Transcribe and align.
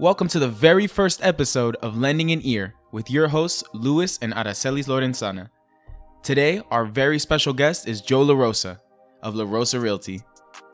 Welcome 0.00 0.26
to 0.28 0.40
the 0.40 0.48
very 0.48 0.88
first 0.88 1.24
episode 1.24 1.76
of 1.76 1.96
Lending 1.96 2.32
an 2.32 2.40
Ear 2.42 2.74
with 2.90 3.12
your 3.12 3.28
hosts, 3.28 3.62
Luis 3.72 4.18
and 4.20 4.34
Aracelis 4.34 4.88
Lorenzana. 4.88 5.50
Today, 6.20 6.60
our 6.72 6.84
very 6.84 7.20
special 7.20 7.52
guest 7.52 7.86
is 7.86 8.00
Joe 8.00 8.24
LaRosa 8.24 8.80
of 9.22 9.34
LaRosa 9.34 9.80
Realty. 9.80 10.20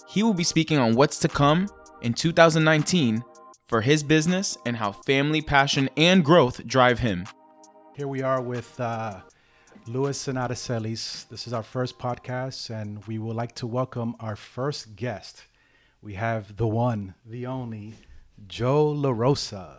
He 0.09 0.23
will 0.23 0.33
be 0.33 0.43
speaking 0.43 0.79
on 0.79 0.95
what's 0.95 1.19
to 1.19 1.29
come 1.29 1.69
in 2.01 2.15
2019 2.15 3.23
for 3.69 3.83
his 3.83 4.03
business 4.03 4.57
and 4.65 4.75
how 4.75 4.93
family, 4.93 5.43
passion, 5.43 5.91
and 5.99 6.25
growth 6.25 6.67
drive 6.67 7.01
him. 7.01 7.27
Here 7.95 8.09
we 8.09 8.23
are 8.23 8.41
with 8.41 8.81
uh, 8.81 9.21
Luis 9.87 10.29
and 10.29 10.39
Aracelis. 10.39 11.29
This 11.29 11.47
is 11.47 11.53
our 11.53 11.63
first 11.63 11.99
podcast, 11.99 12.71
and 12.71 13.05
we 13.07 13.19
would 13.19 13.37
like 13.37 13.55
to 13.57 13.67
welcome 13.67 14.17
our 14.19 14.35
first 14.35 14.97
guest. 14.97 15.45
We 16.01 16.15
have 16.15 16.57
the 16.57 16.67
one, 16.67 17.17
the 17.27 17.45
only, 17.45 17.97
Joe 18.49 18.95
LaRosa. 18.95 19.79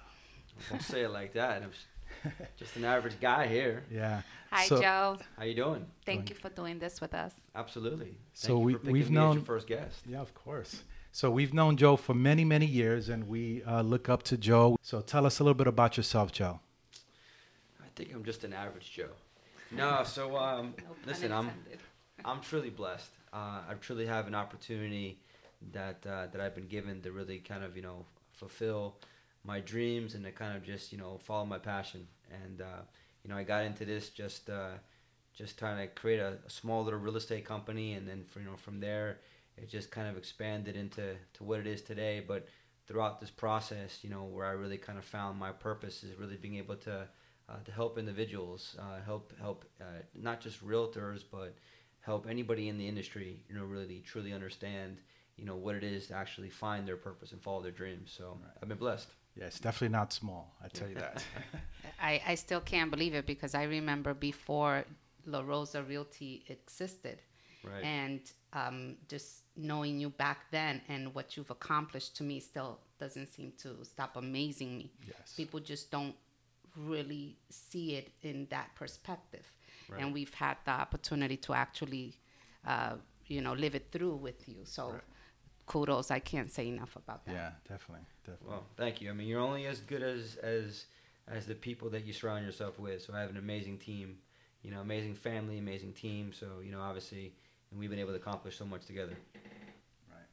Don't 0.70 0.82
say 0.82 1.02
it 1.02 1.10
like 1.12 1.34
that. 1.34 1.64
I'm 1.64 2.32
just 2.58 2.76
an 2.76 2.86
average 2.86 3.20
guy 3.20 3.48
here. 3.48 3.84
Yeah. 3.92 4.22
Hi, 4.52 4.66
So- 4.66 4.82
Joe. 4.82 5.18
How 5.38 5.44
you 5.46 5.56
doing? 5.56 5.86
Thank 6.06 6.30
you 6.30 6.36
for 6.36 6.50
doing 6.50 6.80
this 6.80 7.02
with 7.02 7.14
us. 7.14 7.34
Absolutely. 7.56 8.06
Thank 8.08 8.18
So 8.34 8.54
you 8.60 8.66
we, 8.66 8.74
for 8.76 8.80
we've 8.92 8.94
me 8.94 9.02
as 9.02 9.10
known- 9.10 9.36
your 9.38 9.46
first 9.46 9.68
guest. 9.68 10.02
Yeah, 10.08 10.20
of 10.22 10.34
course. 10.36 10.84
So 11.14 11.30
we've 11.30 11.54
known 11.54 11.76
Joe 11.76 11.98
for 11.98 12.14
many, 12.14 12.46
many 12.46 12.66
years, 12.66 13.10
and 13.10 13.28
we 13.28 13.64
uh, 13.64 13.82
look 13.82 14.08
up 14.08 14.24
to 14.24 14.38
Joe. 14.38 14.78
So 14.82 15.02
tell 15.02 15.26
us 15.26 15.40
a 15.40 15.44
little 15.44 15.56
bit 15.56 15.68
about 15.68 15.98
yourself, 15.98 16.32
Joe. 16.32 16.62
I 17.82 17.88
think 17.96 18.14
I'm 18.14 18.24
just 18.24 18.46
an 18.46 18.54
average 18.54 18.92
Joe. 18.94 19.10
No, 19.72 20.04
so 20.06 20.38
um, 20.46 20.74
No 20.78 20.96
listen, 21.06 21.32
I'm. 21.32 21.50
I'm 22.24 22.40
truly 22.40 22.70
blessed. 22.70 23.10
Uh, 23.34 23.62
I 23.68 23.74
truly 23.82 24.06
have 24.06 24.28
an 24.28 24.36
opportunity 24.36 25.18
that 25.74 26.06
uh, 26.08 26.28
that 26.32 26.40
I've 26.40 26.54
been 26.54 26.68
given 26.68 27.02
to 27.02 27.12
really 27.12 27.40
kind 27.40 27.64
of 27.64 27.76
you 27.76 27.82
know 27.82 28.06
fulfill 28.34 28.98
my 29.44 29.60
dreams 29.60 30.14
and 30.14 30.24
to 30.24 30.32
kind 30.32 30.56
of 30.56 30.64
just 30.64 30.92
you 30.92 30.98
know 30.98 31.20
follow 31.24 31.46
my 31.46 31.58
passion. 31.58 32.08
And 32.44 32.62
uh, 32.62 32.84
you 33.24 33.30
know 33.30 33.38
I 33.38 33.44
got 33.44 33.66
into 33.66 33.86
this 33.86 34.10
just 34.10 34.50
uh, 34.50 34.72
just 35.34 35.58
trying 35.58 35.78
to 35.78 35.88
create 35.94 36.20
a, 36.20 36.38
a 36.46 36.50
small 36.50 36.84
little 36.84 37.00
real 37.00 37.18
estate 37.18 37.46
company, 37.46 37.94
and 37.94 38.08
then 38.08 38.24
for, 38.28 38.40
you 38.40 38.46
know 38.46 38.58
from 38.58 38.80
there 38.80 39.20
it 39.58 39.70
just 39.70 39.92
kind 39.92 40.08
of 40.08 40.18
expanded 40.18 40.76
into 40.76 41.16
to 41.34 41.44
what 41.44 41.60
it 41.60 41.68
is 41.68 41.82
today. 41.82 42.24
But 42.26 42.48
throughout 42.88 43.20
this 43.20 43.32
process, 43.32 44.00
you 44.02 44.10
know 44.10 44.24
where 44.24 44.46
I 44.46 44.52
really 44.52 44.78
kind 44.78 44.98
of 44.98 45.06
found 45.06 45.38
my 45.38 45.52
purpose 45.52 46.04
is 46.04 46.18
really 46.18 46.38
being 46.38 46.56
able 46.56 46.76
to 46.78 47.08
uh, 47.50 47.56
to 47.66 47.72
help 47.72 47.98
individuals, 47.98 48.76
uh, 48.80 49.04
help 49.06 49.34
help 49.40 49.66
uh, 49.82 50.02
not 50.16 50.42
just 50.42 50.66
realtors, 50.66 51.24
but 51.30 51.56
help 52.02 52.28
anybody 52.28 52.70
in 52.70 52.78
the 52.78 52.88
industry, 52.88 53.44
you 53.48 53.56
know, 53.56 53.64
really 53.64 54.02
truly 54.06 54.34
understand, 54.34 54.98
you 55.38 55.46
know, 55.46 55.56
what 55.56 55.76
it 55.76 55.84
is 55.84 56.08
to 56.08 56.16
actually 56.16 56.50
find 56.50 56.88
their 56.88 56.98
purpose 56.98 57.32
and 57.32 57.42
follow 57.42 57.62
their 57.62 57.72
dreams. 57.72 58.14
So 58.16 58.38
I've 58.62 58.70
been 58.70 58.78
blessed. 58.78 59.10
Yeah, 59.36 59.46
it's 59.46 59.60
definitely 59.60 59.94
not 59.94 60.12
small. 60.12 60.56
I 60.64 60.68
tell 60.68 60.90
you 60.90 60.96
that. 60.96 61.24
I, 62.02 62.22
I 62.28 62.36
still 62.36 62.60
can't 62.60 62.92
believe 62.92 63.14
it 63.14 63.26
because 63.26 63.56
I 63.56 63.64
remember 63.64 64.14
before 64.14 64.84
La 65.26 65.42
Rosa 65.42 65.84
Realty 65.84 66.44
existed. 66.48 67.22
Right. 67.64 67.84
And 67.84 68.20
um, 68.54 68.98
just 69.08 69.44
knowing 69.56 70.00
you 70.00 70.10
back 70.10 70.52
then 70.52 70.82
and 70.90 71.14
what 71.14 71.38
you've 71.38 71.52
accomplished 71.52 72.18
to 72.18 72.24
me 72.24 72.40
still 72.40 72.80
doesn't 73.00 73.28
seem 73.28 73.54
to 73.60 73.84
stop 73.84 74.18
amazing 74.18 74.78
me. 74.78 74.92
Yes. 75.08 75.34
People 75.38 75.60
just 75.60 75.92
don't 75.92 76.16
really 76.76 77.38
see 77.50 77.96
it 77.96 78.12
in 78.22 78.48
that 78.50 78.74
perspective. 78.76 79.50
Right. 79.90 80.02
And 80.02 80.14
we've 80.14 80.34
had 80.34 80.58
the 80.66 80.72
opportunity 80.72 81.38
to 81.38 81.54
actually, 81.54 82.16
uh, 82.66 82.96
you 83.32 83.42
know, 83.42 83.54
live 83.54 83.76
it 83.76 83.88
through 83.92 84.16
with 84.16 84.48
you. 84.48 84.58
So 84.64 84.96
kudos. 85.66 86.12
I 86.12 86.20
can't 86.20 86.52
say 86.52 86.68
enough 86.68 86.96
about 86.96 87.26
that. 87.26 87.34
yeah, 87.34 87.52
definitely, 87.68 88.06
definitely. 88.26 88.50
Well, 88.50 88.66
thank 88.76 89.02
you. 89.02 89.10
I 89.10 89.14
mean, 89.14 89.28
you're 89.28 89.40
only 89.40 89.66
as 89.68 89.80
good 89.80 90.04
as 90.04 90.36
as 90.38 90.86
as 91.28 91.46
the 91.46 91.56
people 91.56 91.90
that 91.92 92.06
you 92.06 92.14
surround 92.14 92.46
yourself 92.46 92.78
with. 92.78 93.02
So 93.02 93.14
I 93.14 93.22
have 93.22 93.30
an 93.30 93.38
amazing 93.38 93.78
team, 93.78 94.18
you 94.64 94.72
know, 94.72 94.82
amazing 94.82 95.16
family, 95.16 95.58
amazing 95.58 95.94
team. 95.94 96.34
So 96.34 96.48
you 96.64 96.72
know, 96.72 96.82
obviously, 96.82 97.34
and 97.70 97.80
we've 97.80 97.90
been 97.90 98.00
able 98.00 98.12
to 98.12 98.18
accomplish 98.18 98.58
so 98.58 98.66
much 98.66 98.86
together. 98.86 99.16
Right. 100.10 100.30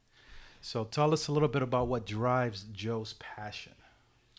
So 0.61 0.85
tell 0.85 1.13
us 1.13 1.29
a 1.29 1.33
little 1.33 1.49
bit 1.49 1.63
about 1.63 1.87
what 1.87 2.05
drives 2.05 2.65
Joe's 2.73 3.15
passion. 3.15 3.75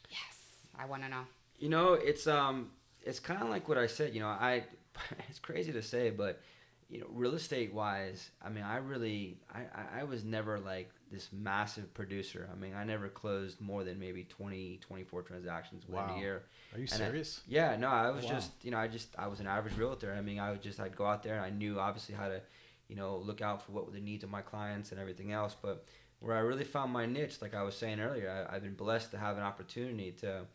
Yes, 0.10 0.38
I 0.78 0.86
want 0.86 1.04
to 1.04 1.10
know. 1.10 1.24
You 1.58 1.70
know, 1.70 1.94
it's 1.94 2.28
um, 2.28 2.72
it's 3.04 3.20
kind 3.20 3.42
of 3.42 3.50
like 3.50 3.70
what 3.70 3.78
I 3.78 3.88
said. 3.88 4.14
You 4.14 4.20
know, 4.20 4.28
I, 4.28 4.64
it's 5.30 5.40
crazy 5.40 5.72
to 5.72 5.82
say, 5.82 6.10
but 6.10 6.42
you 6.90 7.00
know, 7.00 7.06
real 7.12 7.36
estate 7.36 7.72
wise, 7.72 8.32
I 8.42 8.50
mean, 8.50 8.64
I 8.64 8.78
really, 8.78 9.38
I, 9.54 9.60
I, 9.60 10.00
I 10.02 10.04
was 10.06 10.24
never 10.24 10.60
like 10.60 10.90
this 11.12 11.30
massive 11.32 11.94
producer. 11.94 12.50
I 12.52 12.56
mean, 12.56 12.74
I 12.74 12.84
never 12.84 13.10
closed 13.10 13.62
more 13.62 13.84
than 13.84 14.00
maybe 14.00 14.24
20, 14.24 14.80
24 14.82 15.22
transactions 15.22 15.88
Wow. 15.88 16.16
a 16.16 16.20
year. 16.20 16.44
Are 16.74 16.80
you 16.80 16.88
And 16.92 17.04
I- 17.04 17.06
serious? 17.06 17.42
yeah, 17.48 17.76
no, 17.78 17.88
I 17.90 18.08
oh, 18.08 18.14
was 18.14 18.26
Wow. 18.26 18.32
just, 18.32 18.52
you 18.64 18.72
know, 18.72 18.78
I 18.80 18.88
just, 18.88 19.10
I 19.20 19.28
was 19.28 19.40
an 19.40 19.46
average 19.46 19.78
realtor. 19.78 20.14
I 20.14 20.22
mean, 20.22 20.40
I 20.40 20.50
would 20.50 20.64
just, 20.64 20.80
I'd 20.80 20.96
go 20.96 21.06
out 21.06 21.22
there 21.22 21.36
and 21.36 21.46
I 21.46 21.52
knew 21.52 21.80
obviously 21.80 22.16
how 22.16 22.28
to, 22.28 22.42
you 22.88 22.96
know, 22.96 23.18
look 23.18 23.42
out 23.42 23.62
for 23.64 23.72
what 23.72 23.86
were 23.86 23.92
the 23.94 24.00
needs 24.00 24.24
of 24.24 24.32
my 24.32 24.42
clients 24.42 24.92
and 24.92 25.00
everything 25.00 25.32
else. 25.32 25.56
But 25.62 25.86
where 26.20 26.36
I 26.36 26.40
really 26.40 26.64
found 26.64 26.92
my 26.92 27.06
niche, 27.06 27.40
like 27.40 27.54
I 27.54 27.62
was 27.62 27.76
saying 27.76 28.00
earlier, 28.00 28.48
I, 28.50 28.56
I've 28.56 28.64
been 28.64 28.74
blessed 28.74 29.12
to 29.12 29.20
have 29.20 29.38
an 29.38 29.44
opportunity 29.44 30.12
to, 30.22 30.46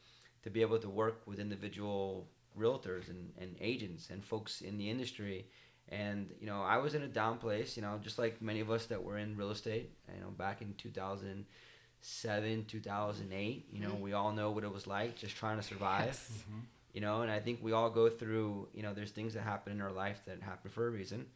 to 0.43 0.51
be 0.51 0.63
able 0.63 0.81
to 0.81 0.89
work 0.89 1.23
with 1.27 1.39
individual 1.39 2.27
realtors 2.59 3.09
and, 3.09 3.33
and 3.39 3.57
agents 3.61 4.11
and 4.11 4.25
folks 4.25 4.61
in 4.63 4.79
the 4.79 4.91
industry. 4.91 5.47
And, 5.91 6.31
you 6.41 6.47
know, 6.47 6.63
I 6.63 6.79
was 6.79 6.95
in 6.95 7.03
a 7.03 7.07
down 7.09 7.39
place, 7.39 7.77
you 7.77 7.83
know, 7.83 7.99
just 8.03 8.19
like 8.19 8.41
many 8.41 8.61
of 8.61 8.71
us 8.71 8.87
that 8.87 9.03
were 9.05 9.19
in 9.19 9.37
real 9.37 9.51
estate, 9.51 9.91
you 10.15 10.21
know, 10.21 10.31
back 10.31 10.63
in 10.63 10.75
2007, 10.79 12.65
2008, 12.67 13.67
you 13.73 13.81
know, 13.81 13.91
Mhm. 13.95 14.01
we 14.01 14.13
all 14.13 14.33
know 14.33 14.51
what 14.51 14.65
it 14.65 14.73
was 14.73 14.87
like 14.87 15.17
just 15.17 15.37
trying 15.37 15.57
to 15.57 15.63
survive 15.63 16.07
Yes. 16.07 16.45
you 16.93 17.01
know 17.01 17.23
and 17.23 17.31
i 17.31 17.41
think 17.41 17.59
we 17.61 17.73
all 17.73 17.91
go 17.91 18.09
through 18.09 18.69
you 18.73 18.81
know 18.83 18.95
there's 18.95 19.11
things 19.11 19.35
that 19.35 19.43
happen 19.43 19.73
in 19.73 19.81
our 19.81 19.91
life 19.91 20.21
that 20.27 20.41
happen 20.41 20.71
for 20.71 20.87
a 20.87 20.91
reason 20.91 21.27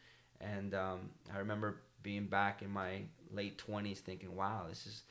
and 0.41 0.73
um, 0.75 1.11
i 1.35 1.39
remember 1.39 1.77
being 2.05 2.27
back 2.27 2.63
in 2.63 2.71
my 2.71 3.03
late 3.33 3.59
20s 3.59 3.99
thinking 3.99 4.37
wow 4.37 4.67
this 4.69 4.87
is 4.87 5.03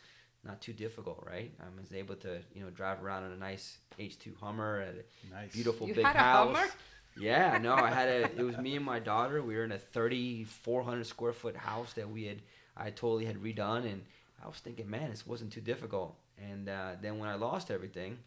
not 0.46 0.62
too 0.62 0.72
difficult 0.72 1.22
right 1.30 1.52
i 1.60 1.66
was 1.82 1.92
able 1.94 2.16
to 2.16 2.40
you 2.56 2.62
know 2.64 2.70
drive 2.70 3.04
around 3.04 3.26
in 3.26 3.32
a 3.34 3.38
nice 3.38 3.78
h2 4.00 4.34
hummer 4.40 4.80
at 4.80 4.96
a 4.96 5.04
Nice. 5.36 5.52
beautiful 5.52 5.86
You 5.88 5.94
big 5.96 6.06
had 6.06 6.16
a 6.16 6.20
house 6.20 6.56
Hummer? 6.56 6.72
Yeah 7.18 7.58
no 7.58 7.74
i 7.76 7.90
had 7.90 8.08
a 8.10 8.24
it 8.40 8.44
was 8.44 8.58
me 8.58 8.76
and 8.76 8.86
my 8.86 9.00
daughter. 9.00 9.42
We 9.42 9.56
were 9.56 9.64
in 9.64 9.72
a 9.72 9.80
3400 9.80 11.06
square 11.06 11.34
foot 11.34 11.56
house 11.56 11.94
that 11.94 12.10
we 12.10 12.26
had 12.26 12.42
i 12.76 12.90
totally 12.90 13.26
had 13.26 13.38
redone 13.42 13.86
and 13.92 14.04
i 14.44 14.48
was 14.48 14.58
thinking 14.58 14.90
man 14.90 15.10
this 15.10 15.26
wasn't 15.26 15.52
too 15.52 15.62
difficult. 15.62 16.16
And 16.40 16.70
uh, 16.70 16.92
then 17.02 17.18
when 17.20 17.30
i 17.30 17.36
lost 17.36 17.72
everything 17.72 18.18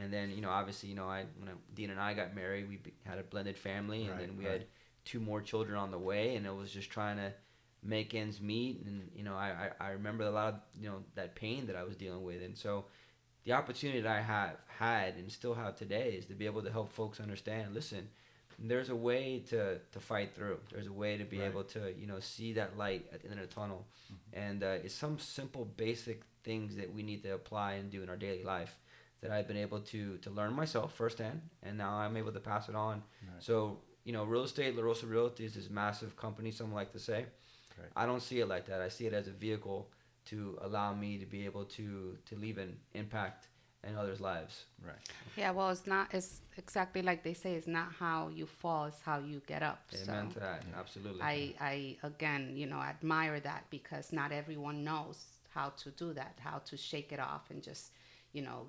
and 0.00 0.12
then 0.12 0.30
you 0.30 0.40
know 0.40 0.50
obviously 0.50 0.88
you 0.88 0.96
know 0.96 1.08
i 1.08 1.24
when 1.38 1.48
I, 1.48 1.52
dean 1.74 1.90
and 1.90 2.00
i 2.00 2.14
got 2.14 2.34
married 2.34 2.68
we 2.68 2.78
had 3.04 3.18
a 3.18 3.22
blended 3.22 3.56
family 3.58 4.02
and 4.08 4.10
Right, 4.10 4.20
then 4.20 4.36
we 4.36 4.44
right. 4.44 4.52
had 4.54 4.66
two 5.04 5.20
more 5.20 5.40
children 5.40 5.78
on 5.78 5.90
the 5.90 5.98
way 5.98 6.36
and 6.36 6.46
it 6.46 6.54
was 6.54 6.70
just 6.72 6.90
trying 6.90 7.16
to 7.18 7.32
make 7.82 8.14
ends 8.14 8.40
meet 8.40 8.82
and 8.86 9.10
you 9.14 9.22
know 9.24 9.36
I, 9.36 9.70
I, 9.80 9.86
I 9.88 9.90
remember 9.90 10.24
a 10.24 10.30
lot 10.30 10.48
of 10.54 10.60
you 10.80 10.88
know 10.88 11.04
that 11.14 11.34
pain 11.36 11.66
that 11.66 11.76
i 11.76 11.84
was 11.84 11.96
dealing 11.96 12.24
with. 12.24 12.42
And 12.42 12.56
so 12.56 12.86
the 13.44 13.52
opportunity 13.52 14.00
that 14.00 14.10
i 14.16 14.20
have 14.22 14.56
had 14.66 15.14
and 15.16 15.30
still 15.30 15.54
have 15.54 15.76
today 15.76 16.14
is 16.18 16.26
to 16.26 16.34
be 16.34 16.46
able 16.46 16.62
to 16.62 16.72
help 16.72 16.92
folks 16.92 17.20
understand 17.20 17.74
listen 17.74 18.08
there's 18.58 18.88
a 18.90 18.96
way 18.96 19.42
to, 19.50 19.78
to 19.92 20.00
fight 20.00 20.34
through 20.34 20.58
there's 20.72 20.86
a 20.86 20.92
way 20.92 21.16
to 21.18 21.24
be 21.24 21.38
Right. 21.40 21.46
able 21.50 21.64
to 21.64 21.92
you 21.98 22.06
know 22.06 22.20
see 22.20 22.52
that 22.54 22.76
light 22.78 23.06
at 23.12 23.20
the 23.22 23.28
end 23.30 23.40
of 23.40 23.48
the 23.48 23.54
tunnel 23.54 23.86
and 24.32 24.62
uh, 24.62 24.84
it's 24.84 24.94
some 24.94 25.18
simple 25.18 25.64
basic 25.76 26.22
things 26.44 26.76
that 26.76 26.92
we 26.92 27.02
need 27.02 27.22
to 27.22 27.30
apply 27.34 27.74
and 27.74 27.90
do 27.90 28.02
in 28.02 28.08
our 28.08 28.16
daily 28.16 28.44
life 28.44 28.76
that 29.22 29.30
I've 29.30 29.48
been 29.48 29.56
able 29.56 29.80
to 29.80 30.18
to 30.18 30.30
learn 30.30 30.52
myself 30.52 30.92
firsthand, 30.94 31.40
and 31.62 31.78
now 31.78 31.94
I'm 31.94 32.14
able 32.18 32.32
to 32.32 32.40
pass 32.40 32.68
it 32.68 32.74
on. 32.74 32.96
Right. 33.22 33.42
So 33.42 33.78
you 34.04 34.12
know, 34.12 34.24
real 34.24 34.44
estate, 34.44 34.76
La 34.76 34.82
Rosa 34.82 35.06
Realty 35.06 35.46
is 35.46 35.54
this 35.54 35.70
massive 35.70 36.14
company. 36.14 36.50
Some 36.50 36.74
like 36.74 36.92
to 36.92 36.98
say. 36.98 37.20
Right. 37.78 37.88
I 37.96 38.04
don't 38.04 38.20
see 38.22 38.40
it 38.40 38.48
like 38.48 38.66
that. 38.66 38.82
I 38.82 38.90
see 38.90 39.06
it 39.06 39.14
as 39.14 39.26
a 39.26 39.30
vehicle 39.30 39.88
to 40.26 40.58
allow 40.60 40.92
me 40.92 41.16
to 41.16 41.24
be 41.26 41.46
able 41.46 41.64
to 41.76 42.18
to 42.28 42.36
leave 42.36 42.58
an 42.58 42.76
impact 42.92 43.48
in 43.86 43.96
others' 43.96 44.20
lives. 44.20 44.64
Right. 44.84 44.96
Yeah, 45.36 45.50
well, 45.50 45.70
it's 45.70 45.86
not. 45.86 46.12
It's 46.12 46.40
exactly 46.56 47.02
like 47.02 47.22
they 47.22 47.34
say. 47.34 47.54
It's 47.54 47.66
not 47.66 47.88
how 47.98 48.28
you 48.28 48.46
fall; 48.46 48.86
it's 48.86 49.00
how 49.00 49.18
you 49.18 49.40
get 49.46 49.62
up. 49.62 49.80
Amen 50.02 50.28
so 50.28 50.34
to 50.34 50.40
that. 50.40 50.64
Absolutely. 50.76 51.22
I, 51.22 51.54
I 51.60 51.96
again, 52.02 52.52
you 52.54 52.66
know, 52.66 52.80
admire 52.80 53.40
that 53.40 53.64
because 53.70 54.12
not 54.12 54.32
everyone 54.32 54.84
knows 54.84 55.24
how 55.54 55.70
to 55.82 55.90
do 55.90 56.12
that, 56.14 56.38
how 56.40 56.58
to 56.58 56.76
shake 56.76 57.12
it 57.12 57.20
off 57.20 57.50
and 57.50 57.62
just, 57.62 57.92
you 58.32 58.42
know, 58.42 58.66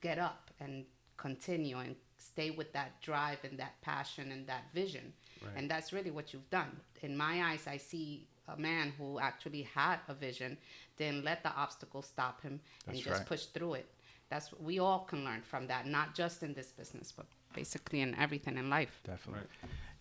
get 0.00 0.18
up 0.18 0.50
and 0.60 0.84
continue 1.16 1.78
and 1.78 1.96
stay 2.18 2.50
with 2.50 2.72
that 2.72 3.00
drive 3.00 3.38
and 3.44 3.58
that 3.58 3.80
passion 3.80 4.30
and 4.32 4.46
that 4.46 4.64
vision. 4.74 5.12
Right. 5.42 5.52
And 5.56 5.70
that's 5.70 5.92
really 5.92 6.10
what 6.10 6.32
you've 6.32 6.48
done. 6.50 6.70
In 7.02 7.16
my 7.16 7.42
eyes, 7.42 7.66
I 7.66 7.76
see 7.78 8.26
a 8.48 8.56
man 8.58 8.92
who 8.98 9.18
actually 9.18 9.62
had 9.62 9.98
a 10.08 10.14
vision, 10.14 10.56
didn't 10.96 11.24
let 11.24 11.42
the 11.42 11.52
obstacles 11.54 12.06
stop 12.06 12.42
him, 12.42 12.60
and 12.86 12.96
That's 12.96 13.04
just 13.04 13.18
right. 13.20 13.26
pushed 13.26 13.54
through 13.54 13.74
it. 13.74 13.86
That's 14.34 14.52
we 14.58 14.80
all 14.80 14.98
can 15.10 15.24
learn 15.24 15.42
from 15.42 15.68
that, 15.68 15.86
not 15.86 16.12
just 16.12 16.42
in 16.42 16.54
this 16.54 16.72
business, 16.72 17.12
but 17.16 17.26
basically 17.54 18.00
in 18.00 18.16
everything 18.16 18.58
in 18.58 18.68
life. 18.68 19.00
Definitely. 19.04 19.46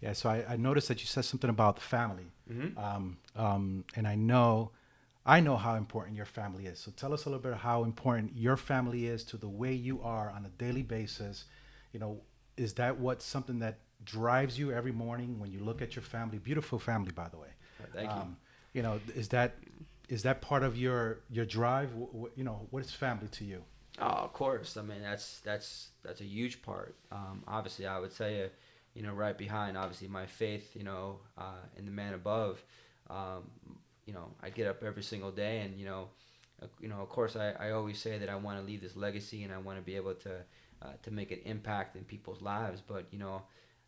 Yeah. 0.01 0.13
So 0.13 0.27
I, 0.27 0.43
I 0.53 0.55
noticed 0.57 0.87
that 0.87 1.01
you 1.01 1.05
said 1.05 1.25
something 1.25 1.51
about 1.51 1.75
the 1.75 1.83
family, 1.83 2.25
um, 2.75 3.17
um, 3.35 3.85
and 3.95 4.07
I 4.07 4.15
know 4.15 4.71
I 5.23 5.39
know 5.39 5.55
how 5.55 5.75
important 5.75 6.17
your 6.17 6.25
family 6.25 6.65
is. 6.65 6.79
So 6.79 6.89
tell 6.89 7.13
us 7.13 7.25
a 7.25 7.29
little 7.29 7.43
bit 7.43 7.53
how 7.59 7.83
important 7.83 8.31
your 8.35 8.57
family 8.57 9.05
is 9.05 9.23
to 9.25 9.37
the 9.37 9.47
way 9.47 9.71
you 9.71 10.01
are 10.01 10.31
on 10.31 10.47
a 10.47 10.49
daily 10.57 10.81
basis. 10.81 11.45
You 11.91 11.99
know, 11.99 12.21
is 12.57 12.73
that 12.73 12.99
what 12.99 13.21
something 13.21 13.59
that 13.59 13.77
drives 14.03 14.57
you 14.57 14.71
every 14.71 14.91
morning 14.91 15.39
when 15.39 15.51
you 15.51 15.59
look 15.59 15.79
at 15.83 15.95
your 15.95 16.01
family? 16.01 16.39
Beautiful 16.39 16.79
family, 16.79 17.11
by 17.11 17.29
the 17.29 17.37
way. 17.37 17.49
Thank 17.93 18.09
you. 18.09 18.17
Um, 18.17 18.37
you 18.73 18.81
know, 18.81 18.99
is 19.15 19.27
that 19.27 19.57
is 20.09 20.23
that 20.23 20.41
part 20.41 20.63
of 20.63 20.75
your 20.75 21.19
your 21.29 21.45
drive? 21.45 21.91
Wh- 21.91 22.15
wh- 22.19 22.37
you 22.37 22.43
know, 22.43 22.65
what 22.71 22.83
is 22.83 22.91
family 22.91 23.27
to 23.27 23.45
you? 23.45 23.63
Oh, 23.99 24.05
of 24.05 24.33
course. 24.33 24.75
I 24.77 24.81
mean, 24.81 25.01
that's 25.01 25.39
that's 25.41 25.89
that's 26.03 26.21
a 26.21 26.25
huge 26.25 26.61
part. 26.61 26.95
Um, 27.11 27.43
obviously, 27.47 27.85
I 27.85 27.99
would 27.99 28.11
say, 28.11 28.37
you, 28.37 28.49
you 28.95 29.03
know, 29.03 29.13
right 29.13 29.37
behind, 29.37 29.77
obviously, 29.77 30.07
my 30.07 30.25
faith, 30.25 30.75
you 30.75 30.83
know, 30.83 31.19
uh, 31.37 31.61
in 31.77 31.85
the 31.85 31.91
man 31.91 32.13
above. 32.13 32.63
Um, 33.09 33.43
you 34.05 34.13
know, 34.13 34.31
I 34.41 34.49
get 34.49 34.67
up 34.67 34.83
every 34.83 35.03
single 35.03 35.31
day, 35.31 35.59
and 35.61 35.77
you 35.79 35.85
know, 35.85 36.07
uh, 36.61 36.67
you 36.79 36.87
know, 36.87 37.01
of 37.01 37.09
course, 37.09 37.35
I, 37.35 37.51
I 37.51 37.71
always 37.71 37.99
say 37.99 38.17
that 38.17 38.29
I 38.29 38.35
want 38.35 38.59
to 38.59 38.65
leave 38.65 38.81
this 38.81 38.95
legacy, 38.95 39.43
and 39.43 39.53
I 39.53 39.57
want 39.59 39.77
to 39.77 39.83
be 39.83 39.95
able 39.95 40.15
to 40.15 40.37
uh, 40.81 40.93
to 41.03 41.11
make 41.11 41.31
an 41.31 41.39
impact 41.45 41.95
in 41.95 42.03
people's 42.03 42.41
lives. 42.41 42.81
But 42.85 43.05
you 43.11 43.19
know, 43.19 43.43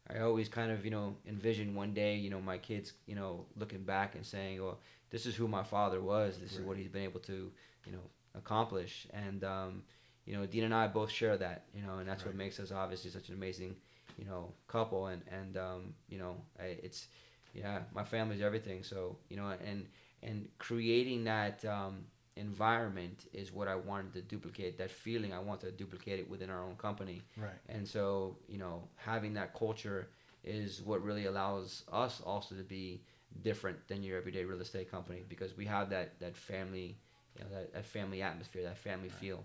I 0.10 0.20
always 0.20 0.48
kind 0.50 0.72
of 0.72 0.86
you 0.86 0.92
know 0.92 1.16
envision 1.28 1.74
one 1.74 1.94
day, 1.94 2.16
you 2.16 2.30
know, 2.30 2.40
my 2.42 2.60
kids, 2.60 2.94
you 3.08 3.16
know, 3.16 3.46
looking 3.58 3.84
back 3.84 4.14
and 4.16 4.26
saying, 4.26 4.62
"Well, 4.64 4.80
this 5.10 5.26
is 5.26 5.36
who 5.36 5.48
my 5.48 5.64
father 5.64 6.00
was. 6.02 6.38
This 6.38 6.54
is 6.54 6.62
what 6.62 6.78
he's 6.78 6.90
been 6.90 7.04
able 7.04 7.22
to, 7.22 7.52
you 7.86 7.92
know, 7.92 8.04
accomplish." 8.36 9.08
And 9.14 9.44
um, 9.44 9.84
you 10.26 10.36
know, 10.36 10.46
Dean 10.46 10.64
and 10.64 10.74
I 10.74 10.88
both 10.88 11.12
share 11.12 11.38
that, 11.38 11.66
you 11.74 11.82
know, 11.84 12.00
and 12.00 12.08
that's 12.10 12.26
what 12.26 12.36
makes 12.36 12.60
us 12.60 12.72
obviously 12.72 13.12
such 13.12 13.30
an 13.30 13.36
amazing, 13.36 13.76
you 14.18 14.26
know, 14.26 14.52
couple. 14.68 15.08
And 15.08 15.22
and 15.32 15.58
um, 15.58 15.94
you 16.10 16.18
know, 16.18 16.36
I, 16.60 16.78
it's 16.84 17.08
yeah, 17.54 17.80
my 17.94 18.04
family's 18.04 18.42
everything. 18.42 18.84
So 18.84 19.18
you 19.30 19.38
know, 19.38 19.54
and 19.66 19.86
and 20.24 20.48
creating 20.58 21.24
that 21.26 21.64
um, 21.66 22.06
environment 22.36 23.26
is 23.34 23.52
what 23.54 23.68
I 23.68 23.76
wanted 23.76 24.14
to 24.14 24.22
duplicate. 24.22 24.78
That 24.78 24.92
feeling 24.92 25.34
I 25.34 25.40
want 25.40 25.62
to 25.62 25.72
duplicate 25.72 26.20
it 26.20 26.30
within 26.30 26.50
our 26.50 26.64
own 26.64 26.76
company. 26.76 27.22
Right. 27.38 27.52
And 27.70 27.88
so 27.88 28.38
you 28.48 28.58
know, 28.58 28.84
having 28.96 29.34
that 29.36 29.54
culture 29.54 30.10
is 30.44 30.82
what 30.82 31.04
really 31.04 31.26
allows 31.26 31.84
us 31.92 32.22
also 32.26 32.56
to 32.56 32.64
be 32.64 33.02
different 33.42 33.88
than 33.88 34.04
your 34.04 34.18
everyday 34.18 34.46
real 34.46 34.62
estate 34.62 34.90
company 34.90 35.24
because 35.28 35.56
we 35.58 35.66
have 35.66 35.90
that 35.90 36.20
that 36.20 36.36
family, 36.36 36.98
you 37.38 37.44
know, 37.44 37.50
that, 37.54 37.74
that 37.74 37.86
family 37.86 38.22
atmosphere, 38.22 38.64
that 38.64 38.78
family 38.78 39.10
feel. 39.10 39.44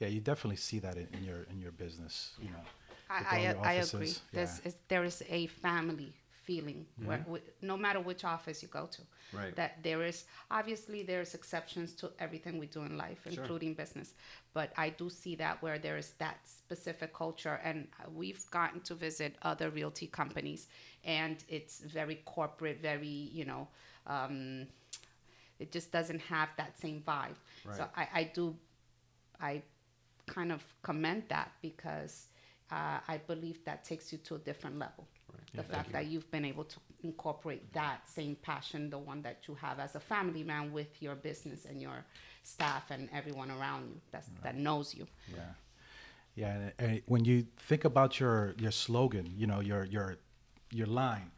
Yeah, 0.00 0.08
you 0.08 0.20
definitely 0.20 0.56
see 0.56 0.78
that 0.80 0.96
in, 0.96 1.06
in 1.12 1.24
your 1.24 1.42
in 1.50 1.60
your 1.60 1.72
business. 1.72 2.32
You 2.40 2.48
know, 2.50 2.64
I, 3.10 3.14
I, 3.36 3.56
I 3.64 3.72
agree. 3.74 4.14
There's, 4.32 4.60
is, 4.64 4.76
there 4.88 5.04
is 5.04 5.22
a 5.28 5.46
family 5.46 6.12
feeling 6.44 6.86
where, 7.04 7.18
wi- 7.18 7.42
no 7.60 7.76
matter 7.76 8.00
which 8.00 8.24
office 8.24 8.62
you 8.62 8.68
go 8.68 8.86
to, 8.86 9.02
Right. 9.32 9.54
that 9.56 9.82
there 9.82 10.02
is 10.02 10.24
obviously 10.50 11.02
there's 11.02 11.34
exceptions 11.34 11.92
to 11.94 12.10
everything 12.18 12.58
we 12.58 12.66
do 12.66 12.82
in 12.82 12.96
life, 12.96 13.20
Sure. 13.24 13.32
including 13.44 13.74
business. 13.74 14.14
But 14.54 14.72
I 14.76 14.88
do 14.90 15.10
see 15.10 15.36
that 15.36 15.62
where 15.62 15.78
there 15.78 15.98
is 15.98 16.12
that 16.18 16.38
specific 16.48 17.12
culture, 17.14 17.60
and 17.62 17.86
uh, 18.00 18.10
we've 18.10 18.42
gotten 18.50 18.80
to 18.88 18.94
visit 18.94 19.36
other 19.42 19.68
realty 19.70 20.06
companies, 20.06 20.66
and 21.04 21.44
it's 21.48 21.80
very 21.80 22.16
corporate, 22.24 22.80
very 22.80 23.06
you 23.38 23.44
know. 23.44 23.68
Um, 24.06 24.66
it 25.58 25.70
just 25.72 25.92
doesn't 25.92 26.20
have 26.20 26.48
that 26.56 26.78
same 26.80 27.02
vibe. 27.06 27.36
Right. 27.66 27.76
So 27.76 27.86
I, 27.94 28.08
I 28.14 28.24
do, 28.34 28.56
I 29.40 29.62
kind 30.30 30.52
of 30.52 30.64
commend 30.82 31.24
that 31.28 31.50
because 31.60 32.28
uh, 32.70 32.98
I 33.06 33.18
believe 33.26 33.62
that 33.64 33.84
takes 33.84 34.12
you 34.12 34.18
to 34.18 34.36
a 34.36 34.38
different 34.38 34.78
level. 34.78 35.06
The 35.52 35.64
fact 35.64 35.90
that 35.92 36.06
you've 36.06 36.30
been 36.30 36.44
able 36.44 36.62
to 36.62 36.78
incorporate 37.02 37.72
that 37.72 38.08
same 38.08 38.36
passion, 38.36 38.88
the 38.88 38.98
one 38.98 39.20
that 39.22 39.48
you 39.48 39.56
have 39.56 39.80
as 39.80 39.96
a 39.96 40.00
family 40.00 40.44
man 40.44 40.72
with 40.72 41.02
your 41.02 41.16
business 41.16 41.64
and 41.64 41.82
your 41.82 42.04
staff 42.44 42.84
and 42.90 43.08
everyone 43.12 43.50
around 43.50 43.88
you 43.88 44.00
that's, 44.12 44.28
that 44.44 44.56
knows 44.56 44.94
you. 44.94 45.08
Yeah, 45.34 45.40
yeah. 46.36 46.52
And, 46.52 46.72
and 46.78 47.02
when 47.06 47.24
you 47.24 47.46
think 47.58 47.84
about 47.84 48.20
your 48.20 48.54
your 48.58 48.70
slogan, 48.70 49.26
you 49.36 49.48
know 49.48 49.58
your 49.58 49.84
your 49.84 50.18
your 50.70 50.86
line, 50.86 51.32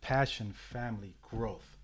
passion, 0.00 0.52
family, 0.52 1.14
growth. 1.20 1.76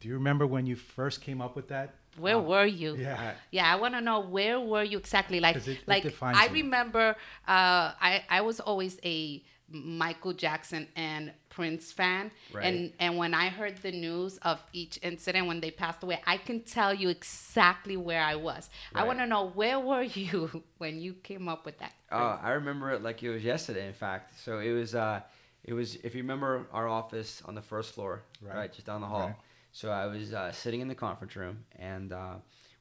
Do 0.00 0.08
you 0.08 0.14
remember 0.14 0.44
when 0.44 0.66
you 0.66 0.74
first 0.74 1.20
came 1.20 1.40
up 1.40 1.54
with 1.54 1.68
that? 1.68 1.94
Where 2.18 2.38
were 2.38 2.66
you? 2.66 2.96
Yeah. 2.96 3.32
Yeah, 3.50 3.72
I 3.72 3.76
want 3.76 3.94
to 3.94 4.00
know 4.00 4.20
where 4.20 4.58
were 4.60 4.82
you 4.82 4.98
exactly? 4.98 5.40
like 5.40 5.56
it- 5.56 5.68
it 5.68 5.78
like 5.86 6.02
defines 6.02 6.36
I 6.38 6.46
you. 6.46 6.52
remember, 6.64 7.16
uh, 7.48 7.92
I 8.00 8.24
I 8.28 8.40
was 8.42 8.60
always 8.60 8.98
a 9.04 9.42
Michael 9.72 10.32
Jackson 10.32 10.88
and 10.96 11.32
Prince 11.48 11.92
fan, 11.92 12.32
Right. 12.52 12.64
and 12.66 12.92
and 12.98 13.16
when 13.16 13.34
I 13.34 13.48
heard 13.48 13.76
the 13.78 13.92
news 13.92 14.38
of 14.38 14.60
each 14.72 14.98
incident 15.02 15.46
when 15.46 15.60
they 15.60 15.70
passed 15.70 16.02
away, 16.02 16.20
I 16.26 16.38
can 16.38 16.60
tell 16.62 16.92
you 16.92 17.08
exactly 17.08 17.96
where 17.96 18.22
I 18.22 18.34
was. 18.34 18.68
right. 18.92 19.02
I 19.02 19.06
want 19.06 19.20
to 19.20 19.26
know 19.26 19.46
where 19.50 19.78
were 19.78 20.02
you 20.22 20.64
when 20.78 21.00
you 21.00 21.14
came 21.14 21.48
up 21.48 21.64
with 21.64 21.78
that? 21.78 21.92
Oh, 22.10 22.38
I 22.42 22.50
remember 22.50 22.90
it 22.90 23.02
like 23.02 23.22
it 23.22 23.30
was 23.30 23.44
yesterday. 23.44 23.86
In 23.86 23.92
fact, 23.94 24.38
so 24.44 24.58
it 24.58 24.72
was. 24.72 24.94
Uh, 24.94 25.20
it 25.62 25.72
was. 25.74 25.94
If 25.96 26.14
you 26.16 26.22
remember 26.22 26.66
our 26.72 26.88
office 26.88 27.40
on 27.46 27.54
the 27.54 27.62
first 27.62 27.94
floor, 27.94 28.22
Right. 28.42 28.56
right, 28.56 28.72
just 28.72 28.86
down 28.86 29.00
the 29.02 29.06
hall. 29.06 29.36
So 29.72 29.90
I 29.90 30.06
was 30.06 30.32
uh, 30.32 30.52
sitting 30.52 30.80
in 30.80 30.88
the 30.88 30.94
conference 30.94 31.36
room, 31.36 31.64
and 31.78 32.12
uh, 32.12 32.34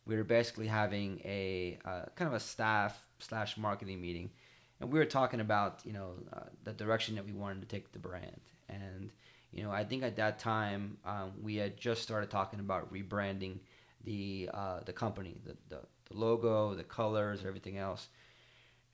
we 0.05 0.15
were 0.15 0.23
basically 0.23 0.67
having 0.67 1.21
a 1.23 1.77
uh, 1.85 2.05
kind 2.15 2.27
of 2.27 2.33
a 2.33 2.39
staff 2.39 3.05
slash 3.19 3.57
marketing 3.57 4.01
meeting, 4.01 4.31
and 4.79 4.91
we 4.91 4.97
were 4.97 5.05
talking 5.05 5.39
about 5.39 5.81
you 5.85 5.93
know 5.93 6.13
uh, 6.33 6.41
the 6.63 6.73
direction 6.73 7.15
that 7.15 7.25
we 7.25 7.33
wanted 7.33 7.61
to 7.61 7.67
take 7.67 7.91
the 7.91 7.99
brand, 7.99 8.41
and 8.67 9.11
you 9.51 9.63
know 9.63 9.71
I 9.71 9.83
think 9.83 10.03
at 10.03 10.15
that 10.15 10.39
time 10.39 10.97
um, 11.05 11.33
we 11.41 11.57
had 11.57 11.77
just 11.77 12.01
started 12.01 12.29
talking 12.31 12.59
about 12.59 12.91
rebranding 12.91 13.59
the 14.03 14.49
uh, 14.53 14.79
the 14.85 14.93
company, 14.93 15.39
the, 15.45 15.55
the 15.69 15.81
the 16.09 16.17
logo, 16.17 16.73
the 16.73 16.83
colors, 16.83 17.41
everything 17.45 17.77
else. 17.77 18.07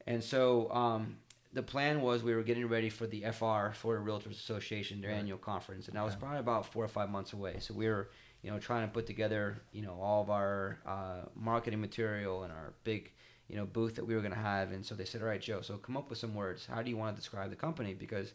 And 0.08 0.24
so 0.24 0.72
um, 0.72 1.18
the 1.56 1.64
plan 1.64 2.02
was 2.02 2.22
we 2.22 2.36
were 2.36 2.44
getting 2.44 2.68
ready 2.68 2.90
for 2.90 3.08
the 3.08 3.22
FR, 3.22 3.72
Florida 3.74 4.04
Realtors 4.06 4.32
Association, 4.32 5.00
their 5.00 5.12
Right. 5.12 5.20
annual 5.20 5.38
conference, 5.38 5.88
and 5.88 5.96
that 5.96 6.04
was 6.04 6.14
probably 6.16 6.40
about 6.40 6.66
four 6.66 6.84
or 6.84 6.90
five 6.90 7.10
months 7.10 7.32
away. 7.32 7.56
So 7.60 7.74
we 7.74 7.88
were, 7.88 8.10
you 8.44 8.52
know, 8.52 8.60
trying 8.60 8.86
to 8.86 8.94
put 8.94 9.08
together, 9.08 9.62
you 9.72 9.82
know, 9.82 9.98
all 10.02 10.22
of 10.22 10.30
our 10.30 10.80
uh, 10.86 11.22
marketing 11.34 11.80
material 11.80 12.44
and 12.44 12.52
our 12.52 12.74
big, 12.84 13.14
you 13.48 13.56
know, 13.56 13.66
booth 13.66 13.96
that 13.96 14.06
we 14.06 14.16
were 14.16 14.20
going 14.22 14.34
to 14.34 14.40
have. 14.40 14.74
And 14.74 14.86
so 14.86 14.96
they 14.96 15.06
said, 15.06 15.22
all 15.22 15.30
right, 15.30 15.42
Joe, 15.42 15.62
so 15.62 15.78
come 15.78 15.96
up 15.96 16.10
with 16.10 16.20
some 16.20 16.36
words. 16.36 16.66
How 16.66 16.82
do 16.82 16.90
you 16.90 16.98
want 16.98 17.16
to 17.16 17.22
describe 17.22 17.50
the 17.52 17.56
company? 17.56 17.94
Because, 17.94 18.34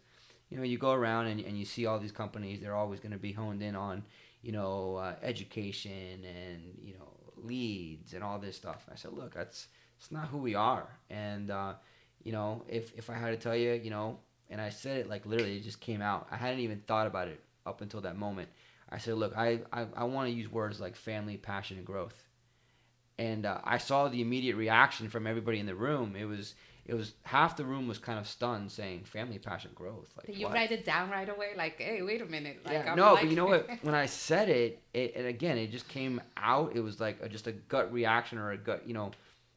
you 0.49 0.56
know, 0.56 0.62
you 0.64 0.78
go 0.78 0.93
around 0.93 1.26
and, 1.26 1.40
and 1.43 1.58
you 1.58 1.66
see 1.66 1.84
all 1.84 1.99
these 1.99 2.12
companies, 2.12 2.61
they're 2.62 2.75
always 2.75 3.00
going 3.00 3.12
to 3.12 3.19
be 3.19 3.32
honed 3.32 3.62
in 3.62 3.76
on, 3.76 4.02
you 4.40 4.52
know, 4.52 4.96
uh, 4.96 5.14
education 5.23 6.25
and, 6.25 6.62
you 6.82 6.94
know, 6.94 7.12
leads 7.37 8.14
and 8.14 8.25
all 8.25 8.38
this 8.38 8.56
stuff. 8.56 8.87
I 8.90 8.94
said, 8.94 9.12
look, 9.12 9.34
that's, 9.34 9.69
it's 9.99 10.11
not 10.11 10.28
who 10.28 10.38
we 10.38 10.55
are. 10.55 10.88
And, 11.11 11.50
uh, 11.50 11.75
you 12.23 12.33
know, 12.33 12.65
if, 12.69 12.93
if 12.97 13.11
I 13.11 13.15
had 13.15 13.31
to 13.31 13.37
tell 13.37 13.57
you, 13.57 13.73
you 13.73 13.91
know, 13.91 14.19
and 14.50 14.61
I 14.61 14.69
said 14.71 14.99
it 14.99 15.09
like 15.09 15.27
literally, 15.27 15.57
it 15.57 15.62
just 15.65 15.81
came 15.81 16.03
out. 16.03 16.27
I 16.31 16.37
hadn't 16.37 16.61
even 16.61 16.81
thought 16.87 17.07
about 17.07 17.29
it 17.29 17.41
up 17.67 17.81
until 17.81 18.00
that 18.03 18.17
moment. 18.17 18.49
I 18.91 18.99
said, 18.99 19.15
look, 19.15 19.37
I, 19.37 19.61
I, 19.73 19.87
I 19.97 20.05
want 20.05 20.29
to 20.29 20.35
use 20.35 20.50
words 20.50 20.81
like 20.81 20.97
family, 20.97 21.37
passion, 21.37 21.77
and 21.77 21.87
growth. 21.87 22.25
And 23.19 23.45
uh, 23.47 23.61
I 23.65 23.79
saw 23.79 24.09
the 24.09 24.21
immediate 24.23 24.57
reaction 24.57 25.09
from 25.09 25.27
everybody 25.27 25.61
in 25.61 25.67
the 25.67 25.75
room. 25.75 26.17
It 26.19 26.25
was, 26.25 26.55
it 26.87 26.95
was 26.95 27.12
half 27.23 27.57
the 27.57 27.65
room 27.65 27.87
was 27.87 27.99
kind 27.99 28.19
of 28.19 28.27
stunned, 28.27 28.73
saying 28.73 29.05
family, 29.05 29.39
passion, 29.39 29.71
growth. 29.75 30.09
Like 30.17 30.27
Did 30.27 30.37
you 30.37 30.47
what? 30.47 30.55
write 30.55 30.73
it 30.73 30.85
down 30.85 31.11
right 31.11 31.29
away? 31.29 31.50
Like, 31.57 31.79
hey, 31.79 32.03
wait 32.03 32.23
a 32.23 32.27
minute. 32.27 32.61
Like, 32.65 32.73
Yeah, 32.73 32.91
I'm 32.93 32.97
no, 32.97 33.12
like- 33.12 33.23
but 33.23 33.31
you 33.31 33.37
know 33.37 33.47
what? 33.47 33.69
When 33.83 33.95
I 33.95 34.07
said 34.07 34.49
it, 34.49 34.83
it, 34.95 35.12
and 35.15 35.27
again, 35.27 35.59
it 35.59 35.71
just 35.71 35.87
came 35.89 36.21
out. 36.37 36.73
It 36.75 36.81
was 36.81 36.99
like 36.99 37.19
a, 37.23 37.29
just 37.29 37.47
a 37.47 37.53
gut 37.53 37.93
reaction 37.93 38.39
or 38.39 38.53
a 38.53 38.57
gut, 38.59 38.83
you 38.89 38.95
know, 38.95 39.12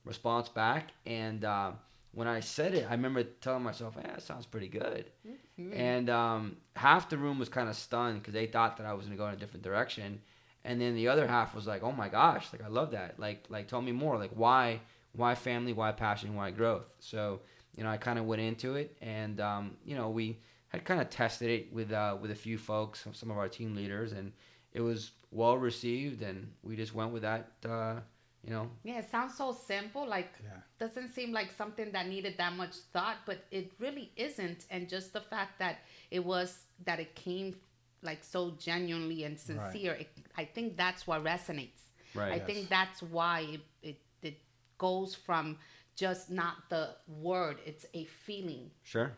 response 0.06 0.50
back. 0.50 0.92
And 1.06 1.46
uh, 1.46 1.72
when 2.14 2.28
I 2.28 2.40
said 2.40 2.76
it, 2.76 2.86
I 2.88 2.92
remember 2.92 3.24
telling 3.24 3.64
myself, 3.64 3.96
"Yeah, 3.98 4.08
that 4.08 4.22
sounds 4.22 4.46
pretty 4.46 4.68
good." 4.68 5.06
Mm-hmm. 5.28 5.74
And 5.74 6.10
um, 6.10 6.58
half 6.76 7.10
the 7.10 7.18
room 7.18 7.40
was 7.40 7.50
kind 7.50 7.70
of 7.70 7.76
stunned 7.76 8.22
because 8.22 8.34
they 8.34 8.46
thought 8.46 8.78
that 8.78 8.86
I 8.86 8.94
was 8.94 9.06
going 9.06 9.18
to 9.18 9.22
go 9.22 9.28
in 9.28 9.34
a 9.34 9.38
different 9.38 9.64
direction, 9.64 10.22
and 10.64 10.80
then 10.80 10.96
the 10.96 11.08
other 11.08 11.28
half 11.28 11.56
was 11.56 11.68
like, 11.68 11.84
"Oh 11.84 11.92
my 11.92 12.10
gosh, 12.10 12.48
like 12.54 12.64
I 12.64 12.68
love 12.68 12.92
that. 12.92 13.20
Like, 13.20 13.46
like 13.50 13.68
tell 13.68 13.82
me 13.82 13.92
more. 13.92 14.18
Like, 14.18 14.32
why, 14.36 14.80
why 15.14 15.36
family, 15.36 15.74
why 15.74 15.92
passion, 15.92 16.36
why 16.36 16.52
growth?" 16.52 16.86
So 17.00 17.42
you 17.76 17.84
know, 17.84 17.90
I 17.90 17.98
kind 17.98 18.20
of 18.20 18.26
went 18.26 18.42
into 18.42 18.76
it, 18.76 18.96
and 19.02 19.40
um, 19.42 19.78
you 19.86 19.96
know, 19.96 20.10
we 20.10 20.38
had 20.68 20.86
kind 20.86 21.02
of 21.02 21.10
tested 21.10 21.50
it 21.50 21.74
with 21.74 21.92
uh, 21.92 22.18
with 22.22 22.32
a 22.32 22.36
few 22.36 22.58
folks, 22.58 23.06
some 23.14 23.32
of 23.32 23.38
our 23.38 23.48
team 23.48 23.76
leaders, 23.76 24.12
and 24.12 24.32
it 24.72 24.82
was 24.82 25.12
well 25.32 25.58
received, 25.58 26.22
and 26.22 26.52
we 26.62 26.76
just 26.76 26.94
went 26.94 27.12
with 27.12 27.24
that. 27.24 27.52
Uh, 27.68 27.96
you 28.44 28.52
know, 28.52 28.70
Yeah, 28.84 29.00
it 29.00 29.10
sounds 29.10 29.36
so 29.36 29.52
simple. 29.54 30.08
Like, 30.08 30.32
Yeah. 30.44 30.60
doesn't 30.80 31.10
seem 31.10 31.32
like 31.32 31.52
something 31.52 31.92
that 31.92 32.08
needed 32.08 32.38
that 32.38 32.54
much 32.54 32.76
thought, 32.92 33.18
but 33.26 33.46
it 33.52 33.72
really 33.80 34.12
isn't. 34.16 34.66
And 34.70 34.90
just 34.90 35.14
the 35.14 35.22
fact 35.22 35.60
that 35.60 35.78
it 36.12 36.24
was 36.24 36.66
that 36.86 37.00
it 37.00 37.16
came 37.16 37.56
like 38.02 38.24
so 38.24 38.52
genuinely 38.60 39.24
and 39.24 39.40
sincere, 39.40 39.94
it, 39.94 40.10
I 40.38 40.46
think 40.46 40.76
that's 40.78 41.08
what 41.08 41.24
resonates. 41.24 41.92
Right. 42.14 42.34
I 42.34 42.36
Yes. 42.38 42.46
think 42.46 42.70
that's 42.70 43.02
why 43.02 43.42
it, 43.42 43.62
it 43.82 44.02
it 44.22 44.38
goes 44.78 45.16
from 45.16 45.58
just 45.96 46.30
not 46.30 46.70
the 46.70 46.96
word; 47.08 47.58
it's 47.66 47.86
a 47.94 48.06
feeling. 48.06 48.72
sure. 48.84 49.14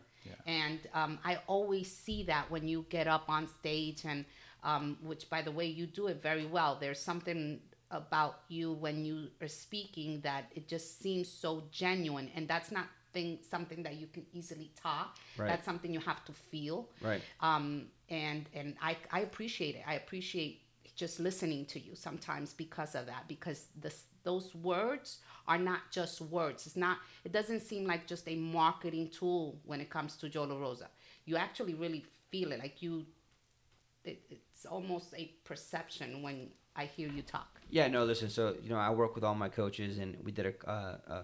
And 0.46 0.78
um, 0.94 1.18
I 1.24 1.38
always 1.48 1.90
see 1.90 2.22
that 2.24 2.50
when 2.50 2.68
you 2.68 2.86
get 2.88 3.08
up 3.08 3.28
on 3.28 3.48
stage, 3.48 4.04
and 4.04 4.24
um, 4.62 4.96
which, 5.02 5.28
by 5.28 5.42
the 5.42 5.50
way, 5.50 5.66
you 5.66 5.86
do 5.86 6.06
it 6.06 6.22
very 6.22 6.46
well. 6.46 6.76
There's 6.80 7.00
something 7.00 7.60
about 7.90 8.40
you 8.48 8.72
when 8.72 9.04
you 9.04 9.28
are 9.40 9.48
speaking 9.48 10.20
that 10.22 10.50
it 10.54 10.68
just 10.68 11.00
seems 11.00 11.28
so 11.28 11.64
genuine, 11.70 12.30
and 12.34 12.48
that's 12.48 12.70
not 12.70 12.86
thing 13.12 13.38
something 13.48 13.82
that 13.82 13.96
you 13.96 14.06
can 14.06 14.26
easily 14.32 14.70
talk. 14.80 15.16
Right. 15.36 15.48
That's 15.48 15.64
something 15.64 15.92
you 15.92 16.00
have 16.00 16.24
to 16.26 16.32
feel. 16.32 16.88
Right. 17.00 17.22
Um, 17.40 17.86
and 18.08 18.48
and 18.54 18.76
I 18.82 18.96
I 19.10 19.20
appreciate 19.20 19.74
it. 19.74 19.82
I 19.86 19.94
appreciate 19.94 20.62
just 20.94 21.20
listening 21.20 21.66
to 21.66 21.78
you 21.78 21.94
sometimes 21.94 22.54
because 22.54 22.94
of 22.94 23.06
that 23.06 23.28
because 23.28 23.66
this 23.78 24.04
those 24.24 24.54
words 24.56 25.18
are 25.46 25.58
not 25.58 25.80
just 25.92 26.20
words. 26.20 26.66
It's 26.66 26.76
not. 26.76 26.98
It 27.24 27.32
doesn't 27.32 27.60
seem 27.60 27.86
like 27.86 28.06
just 28.06 28.28
a 28.28 28.34
marketing 28.34 29.10
tool 29.10 29.60
when 29.64 29.80
it 29.80 29.88
comes 29.88 30.16
to 30.16 30.28
Joe 30.28 30.44
La 30.44 30.58
Rosa. 30.58 30.88
You 31.24 31.36
actually 31.36 31.74
really 31.74 32.04
feel 32.30 32.50
it. 32.52 32.58
Like 32.58 32.82
you, 32.82 33.06
it, 34.04 34.20
it's 34.28 34.66
almost 34.66 35.14
a 35.16 35.32
perception 35.44 36.22
when 36.22 36.48
I 36.74 36.86
hear 36.86 37.08
you 37.08 37.22
talk. 37.22 37.55
Yeah, 37.68 37.88
no, 37.88 38.04
listen. 38.04 38.30
So 38.30 38.56
you 38.62 38.68
know, 38.70 38.76
I 38.76 38.90
work 38.90 39.14
with 39.14 39.24
all 39.24 39.34
my 39.34 39.48
coaches, 39.48 39.98
and 39.98 40.16
we 40.22 40.30
did 40.32 40.46
a, 40.46 40.70
uh, 40.70 40.96
a 41.08 41.22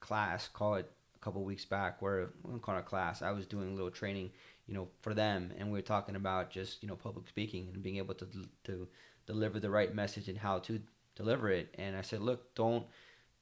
class, 0.00 0.48
call 0.48 0.76
it 0.76 0.90
a 1.14 1.18
couple 1.18 1.42
weeks 1.44 1.64
back, 1.64 2.00
where 2.00 2.30
we 2.42 2.58
call 2.60 2.76
it 2.76 2.80
a 2.80 2.82
class. 2.82 3.22
I 3.22 3.32
was 3.32 3.46
doing 3.46 3.68
a 3.72 3.74
little 3.74 3.90
training, 3.90 4.30
you 4.66 4.74
know, 4.74 4.88
for 5.02 5.12
them, 5.14 5.52
and 5.58 5.68
we 5.70 5.78
were 5.78 5.82
talking 5.82 6.16
about 6.16 6.50
just 6.50 6.82
you 6.82 6.88
know 6.88 6.96
public 6.96 7.28
speaking 7.28 7.68
and 7.74 7.82
being 7.82 7.96
able 7.98 8.14
to 8.14 8.26
to 8.64 8.88
deliver 9.26 9.60
the 9.60 9.70
right 9.70 9.94
message 9.94 10.28
and 10.28 10.38
how 10.38 10.58
to 10.60 10.80
deliver 11.14 11.50
it. 11.50 11.74
And 11.78 11.96
I 11.96 12.02
said, 12.02 12.20
look, 12.20 12.54
don't 12.54 12.86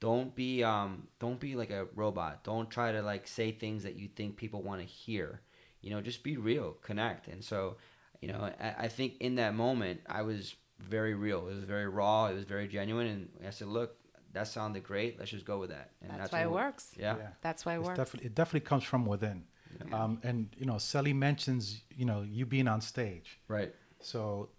don't 0.00 0.34
be 0.34 0.62
um 0.64 1.08
don't 1.18 1.40
be 1.40 1.54
like 1.56 1.70
a 1.70 1.86
robot. 1.94 2.44
Don't 2.44 2.70
try 2.70 2.92
to 2.92 3.02
like 3.02 3.26
say 3.28 3.52
things 3.52 3.82
that 3.84 3.96
you 3.96 4.08
think 4.08 4.36
people 4.36 4.62
want 4.62 4.80
to 4.80 4.86
hear. 4.86 5.40
You 5.82 5.90
know, 5.90 6.00
just 6.00 6.22
be 6.22 6.36
real, 6.36 6.72
connect. 6.82 7.28
And 7.28 7.44
so, 7.44 7.76
you 8.20 8.28
know, 8.28 8.50
I, 8.60 8.84
I 8.84 8.88
think 8.88 9.16
in 9.20 9.36
that 9.36 9.54
moment 9.54 10.00
I 10.06 10.22
was 10.22 10.54
very 10.84 11.14
real. 11.14 11.48
It 11.48 11.54
was 11.54 11.64
very 11.64 11.88
raw. 11.88 12.26
It 12.26 12.34
was 12.34 12.44
very 12.44 12.68
genuine. 12.68 13.06
And 13.08 13.28
I 13.46 13.50
said, 13.50 13.68
look, 13.68 13.96
that 14.32 14.48
sounded 14.48 14.82
great. 14.84 15.18
Let's 15.18 15.30
just 15.30 15.44
go 15.44 15.58
with 15.58 15.70
that. 15.70 15.90
And 16.02 16.10
that's, 16.20 16.32
why 16.32 16.42
it 16.42 16.50
works. 16.50 16.92
Yeah. 16.98 17.16
That's 17.40 17.64
why 17.64 17.74
it 17.74 17.78
It's 17.78 17.86
works. 17.86 17.98
definitely, 17.98 18.26
it 18.26 18.34
definitely 18.34 18.66
comes 18.68 18.84
from 18.84 19.06
within. 19.06 19.44
Um, 19.92 20.20
and 20.22 20.48
you 20.56 20.66
know, 20.66 20.78
Sally 20.78 21.12
mentions 21.12 21.82
you 21.96 22.04
know 22.04 22.22
you 22.22 22.46
being 22.46 22.68
on 22.68 22.80
stage. 22.80 23.40
Right. 23.48 23.74
So 24.00 24.50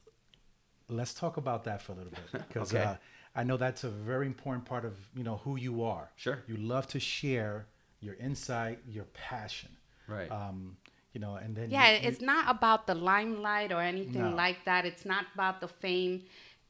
let's 0.90 1.14
talk 1.14 1.38
about 1.38 1.64
that 1.66 1.82
for 1.82 1.94
a 1.94 1.96
little 1.96 2.12
bit 2.12 2.32
because 2.48 2.74
Okay. 2.74 2.84
uh, 2.84 2.96
I 3.36 3.44
know 3.44 3.58
that's 3.58 3.84
a 3.86 3.90
very 3.90 4.28
important 4.28 4.66
part 4.66 4.84
of 4.86 4.94
you 5.16 5.24
know 5.24 5.38
who 5.38 5.56
you 5.58 5.84
are. 5.84 6.12
Sure. 6.18 6.40
You 6.48 6.58
love 6.58 6.88
to 6.88 7.00
share 7.00 7.68
your 8.02 8.16
insight, 8.16 8.80
your 8.88 9.06
passion. 9.14 9.70
Right. 10.08 10.30
Um, 10.32 10.78
you 11.16 11.22
know, 11.22 11.36
and 11.36 11.56
then 11.56 11.72
Yeah, 11.72 11.92
you- 11.92 12.02
you- 12.02 12.08
it's 12.10 12.22
not 12.22 12.50
about 12.56 12.86
the 12.88 12.94
limelight 12.94 13.72
or 13.72 13.82
anything 13.82 14.22
No. 14.32 14.36
like 14.36 14.66
that. 14.66 14.86
It's 14.86 15.06
not 15.06 15.26
about 15.34 15.62
the 15.62 15.68
fame. 15.70 16.26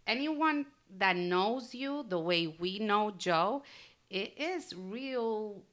Anyone 0.06 0.68
that 0.98 1.16
knows 1.16 1.74
you 1.74 2.04
the 2.08 2.20
way 2.20 2.42
we 2.48 2.78
know 2.80 3.10
Joe, 3.12 3.64
it 4.10 4.38
is 4.38 4.74
real 4.76 5.64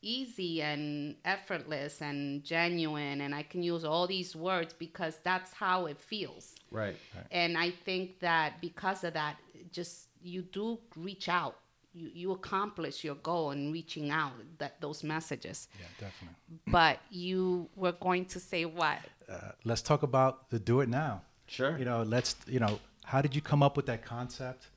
easy 0.00 0.62
and 0.62 1.16
effortless 1.24 2.00
and 2.00 2.44
genuine 2.44 3.20
and 3.20 3.34
I 3.34 3.42
can 3.42 3.62
use 3.64 3.82
all 3.84 4.06
these 4.06 4.36
words 4.36 4.72
because 4.72 5.18
that's 5.24 5.52
how 5.54 5.86
it 5.86 5.98
feels. 6.00 6.54
right. 6.70 6.96
And 7.32 7.56
I 7.58 7.70
think 7.70 8.20
that 8.20 8.60
because 8.60 9.02
of 9.04 9.14
that, 9.14 9.38
just 9.72 10.08
you 10.22 10.42
do 10.42 10.78
reach 10.96 11.28
out. 11.28 11.56
You, 11.98 12.10
you 12.20 12.32
accomplish 12.32 12.96
your 13.04 13.16
goal 13.16 13.50
in 13.50 13.72
reaching 13.72 14.10
out 14.10 14.32
that 14.58 14.80
those 14.80 15.00
messages. 15.14 15.68
yeah, 15.80 15.86
definitely. 16.04 16.36
But 16.66 16.96
you 17.10 17.68
were 17.82 17.92
going 17.92 18.24
to 18.26 18.38
say 18.40 18.64
what? 18.64 18.98
Uh, 19.28 19.52
let's 19.64 19.82
talk 19.82 20.02
about 20.02 20.50
the 20.50 20.58
do 20.58 20.80
it 20.80 20.88
now. 20.88 21.22
Sure. 21.46 21.78
You 21.78 21.84
know, 21.84 22.02
let's 22.02 22.36
you 22.46 22.60
know, 22.60 22.78
how 23.04 23.20
did 23.22 23.34
you 23.34 23.42
come 23.42 23.62
up 23.62 23.76
with 23.76 23.86
that 23.86 24.04
concept? 24.04 24.68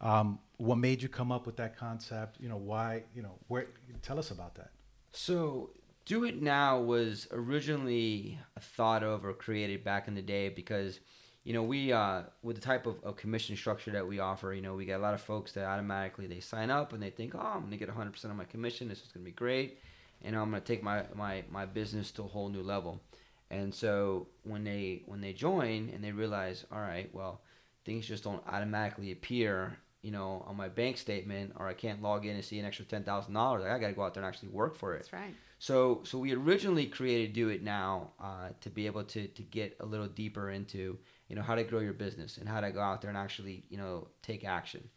Um, 0.00 0.38
what 0.58 0.76
made 0.76 1.02
you 1.02 1.08
come 1.08 1.30
up 1.32 1.46
with 1.46 1.56
that 1.56 1.76
concept? 1.76 2.36
You 2.40 2.48
know, 2.48 2.56
why? 2.56 3.04
You 3.14 3.22
know, 3.22 3.34
where? 3.48 3.66
Tell 4.02 4.18
us 4.18 4.30
about 4.30 4.54
that. 4.56 4.70
So, 5.12 5.70
Do 6.04 6.24
It 6.24 6.42
Now 6.42 6.78
was 6.80 7.26
originally 7.32 8.38
thought 8.60 9.02
of 9.02 9.24
or 9.24 9.32
created 9.32 9.84
back 9.84 10.08
in 10.08 10.14
the 10.14 10.22
day 10.22 10.48
because, 10.50 11.00
you 11.46 11.52
know, 11.52 11.62
we, 11.62 11.92
uh, 11.92 12.22
with 12.42 12.56
the 12.56 12.62
type 12.62 12.86
of, 12.86 12.96
of 13.04 13.14
commission 13.14 13.56
structure 13.56 13.92
that 13.92 14.04
we 14.04 14.18
offer, 14.18 14.52
you 14.52 14.60
know, 14.60 14.74
we 14.74 14.84
get 14.84 14.98
a 14.98 15.02
lot 15.02 15.14
of 15.14 15.20
folks 15.20 15.52
that 15.52 15.64
automatically 15.64 16.26
they 16.26 16.40
sign 16.40 16.72
up 16.72 16.92
and 16.92 17.00
they 17.00 17.10
think, 17.10 17.36
oh, 17.36 17.38
I'm 17.38 17.60
going 17.60 17.70
to 17.70 17.76
get 17.76 17.88
100% 17.88 18.24
of 18.24 18.34
my 18.34 18.44
commission. 18.44 18.88
This 18.88 18.98
is 18.98 19.12
going 19.12 19.24
to 19.24 19.30
be 19.30 19.36
great. 19.36 19.78
And 20.22 20.34
I'm 20.34 20.50
going 20.50 20.60
to 20.60 20.66
take 20.66 20.82
my, 20.82 21.04
my, 21.14 21.44
my 21.48 21.64
business 21.64 22.10
to 22.12 22.24
a 22.24 22.26
whole 22.26 22.48
new 22.48 22.64
level. 22.64 23.00
And 23.48 23.72
so 23.72 24.26
when 24.42 24.64
they 24.64 25.02
when 25.06 25.20
they 25.20 25.32
join 25.32 25.92
and 25.94 26.02
they 26.02 26.10
realize, 26.10 26.64
all 26.72 26.80
right, 26.80 27.08
well, 27.14 27.42
things 27.84 28.08
just 28.08 28.24
don't 28.24 28.42
automatically 28.48 29.12
appear, 29.12 29.78
you 30.02 30.10
know, 30.10 30.44
on 30.48 30.56
my 30.56 30.68
bank 30.68 30.96
statement, 30.96 31.52
or 31.56 31.68
I 31.68 31.74
can't 31.74 32.02
log 32.02 32.26
in 32.26 32.34
and 32.34 32.44
see 32.44 32.58
an 32.58 32.66
extra 32.66 32.84
ten 32.84 33.04
thousand 33.04 33.34
dollars. 33.34 33.62
I 33.64 33.78
got 33.78 33.86
to 33.86 33.92
go 33.92 34.02
out 34.02 34.14
there 34.14 34.24
and 34.24 34.28
actually 34.28 34.48
work 34.48 34.74
for 34.74 34.94
it. 34.94 34.98
That's 34.98 35.12
right. 35.12 35.32
So 35.60 36.00
so 36.02 36.18
we 36.18 36.34
originally 36.34 36.86
created 36.86 37.34
Do 37.34 37.50
It 37.50 37.62
Now 37.62 38.10
uh, 38.20 38.48
to 38.62 38.68
be 38.68 38.86
able 38.86 39.04
to 39.04 39.28
to 39.28 39.42
get 39.42 39.76
a 39.78 39.86
little 39.86 40.08
deeper 40.08 40.50
into 40.50 40.98
you 41.28 41.36
know 41.36 41.42
how 41.42 41.54
to 41.54 41.64
grow 41.64 41.80
your 41.80 41.92
business 41.92 42.38
and 42.38 42.48
how 42.48 42.60
to 42.60 42.70
go 42.70 42.80
out 42.80 43.00
there 43.00 43.10
and 43.10 43.18
actually 43.18 43.64
you 43.68 43.76
know 43.76 44.08
take 44.22 44.44
action. 44.44 44.88